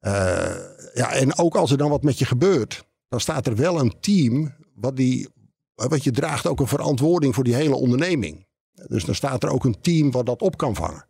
Uh, 0.01 0.13
ja, 0.95 1.13
en 1.13 1.39
ook 1.39 1.57
als 1.57 1.71
er 1.71 1.79
dan 1.79 1.91
wat 1.91 2.03
met 2.03 2.19
je 2.19 2.25
gebeurt, 2.25 2.85
dan 3.09 3.21
staat 3.21 3.47
er 3.47 3.57
wel 3.57 3.81
een 3.81 4.01
team 4.01 4.55
wat, 4.75 4.97
die, 4.97 5.29
wat 5.75 6.05
je 6.05 6.11
draagt 6.11 6.47
ook 6.47 6.61
een 6.61 6.67
verantwoording 6.67 7.35
voor 7.35 7.45
die 7.45 7.55
hele 7.55 7.75
onderneming. 7.75 8.47
Dus 8.73 9.05
dan 9.05 9.15
staat 9.15 9.43
er 9.43 9.51
ook 9.51 9.65
een 9.65 9.81
team 9.81 10.11
wat 10.11 10.27
dat 10.27 10.43
op 10.43 10.57
kan 10.57 10.75
vangen. 10.75 11.07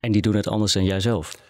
En 0.00 0.12
die 0.12 0.22
doen 0.22 0.34
het 0.34 0.46
anders 0.46 0.72
dan 0.72 0.84
jijzelf. 0.84 1.49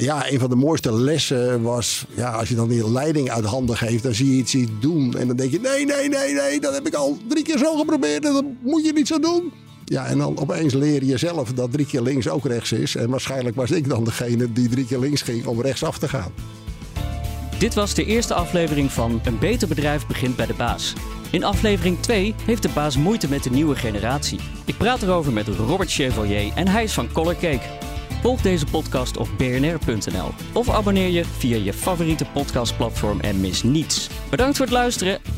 Ja, 0.00 0.30
een 0.30 0.38
van 0.38 0.50
de 0.50 0.56
mooiste 0.56 0.92
lessen 0.92 1.62
was, 1.62 2.06
ja, 2.14 2.30
als 2.30 2.48
je 2.48 2.54
dan 2.54 2.68
die 2.68 2.90
leiding 2.90 3.30
uit 3.30 3.44
handen 3.44 3.76
geeft, 3.76 4.02
dan 4.02 4.14
zie 4.14 4.30
je 4.30 4.36
iets, 4.36 4.56
doen. 4.80 5.14
En 5.16 5.26
dan 5.26 5.36
denk 5.36 5.50
je, 5.50 5.60
nee, 5.60 5.84
nee, 5.84 6.08
nee, 6.08 6.34
nee, 6.34 6.60
dat 6.60 6.74
heb 6.74 6.86
ik 6.86 6.94
al 6.94 7.18
drie 7.28 7.44
keer 7.44 7.58
zo 7.58 7.76
geprobeerd 7.76 8.24
en 8.24 8.32
dat 8.32 8.44
moet 8.62 8.84
je 8.84 8.92
niet 8.92 9.06
zo 9.06 9.18
doen. 9.18 9.52
Ja, 9.84 10.06
en 10.06 10.18
dan 10.18 10.38
opeens 10.38 10.74
leer 10.74 11.04
je 11.04 11.16
zelf 11.16 11.52
dat 11.52 11.72
drie 11.72 11.86
keer 11.86 12.00
links 12.00 12.28
ook 12.28 12.46
rechts 12.46 12.72
is. 12.72 12.94
En 12.94 13.10
waarschijnlijk 13.10 13.56
was 13.56 13.70
ik 13.70 13.88
dan 13.88 14.04
degene 14.04 14.52
die 14.52 14.68
drie 14.68 14.86
keer 14.86 14.98
links 14.98 15.22
ging 15.22 15.46
om 15.46 15.62
rechtsaf 15.62 15.98
te 15.98 16.08
gaan. 16.08 16.32
Dit 17.58 17.74
was 17.74 17.94
de 17.94 18.04
eerste 18.04 18.34
aflevering 18.34 18.92
van 18.92 19.20
Een 19.24 19.38
beter 19.38 19.68
bedrijf 19.68 20.06
begint 20.06 20.36
bij 20.36 20.46
de 20.46 20.54
baas. 20.54 20.92
In 21.30 21.44
aflevering 21.44 22.00
2 22.00 22.34
heeft 22.44 22.62
de 22.62 22.70
baas 22.74 22.96
moeite 22.96 23.28
met 23.28 23.42
de 23.42 23.50
nieuwe 23.50 23.76
generatie. 23.76 24.40
Ik 24.64 24.76
praat 24.76 25.02
erover 25.02 25.32
met 25.32 25.48
Robert 25.48 25.90
Chevalier 25.90 26.52
en 26.54 26.68
hij 26.68 26.82
is 26.82 26.92
van 26.92 27.12
Color 27.12 27.36
Cake. 27.36 27.87
Volg 28.22 28.40
deze 28.40 28.66
podcast 28.66 29.16
op 29.16 29.28
bnr.nl 29.36 30.30
of 30.52 30.70
abonneer 30.70 31.08
je 31.08 31.24
via 31.24 31.56
je 31.56 31.72
favoriete 31.72 32.24
podcastplatform 32.24 33.20
en 33.20 33.40
mis 33.40 33.62
niets. 33.62 34.08
Bedankt 34.30 34.56
voor 34.56 34.66
het 34.66 34.74
luisteren. 34.74 35.37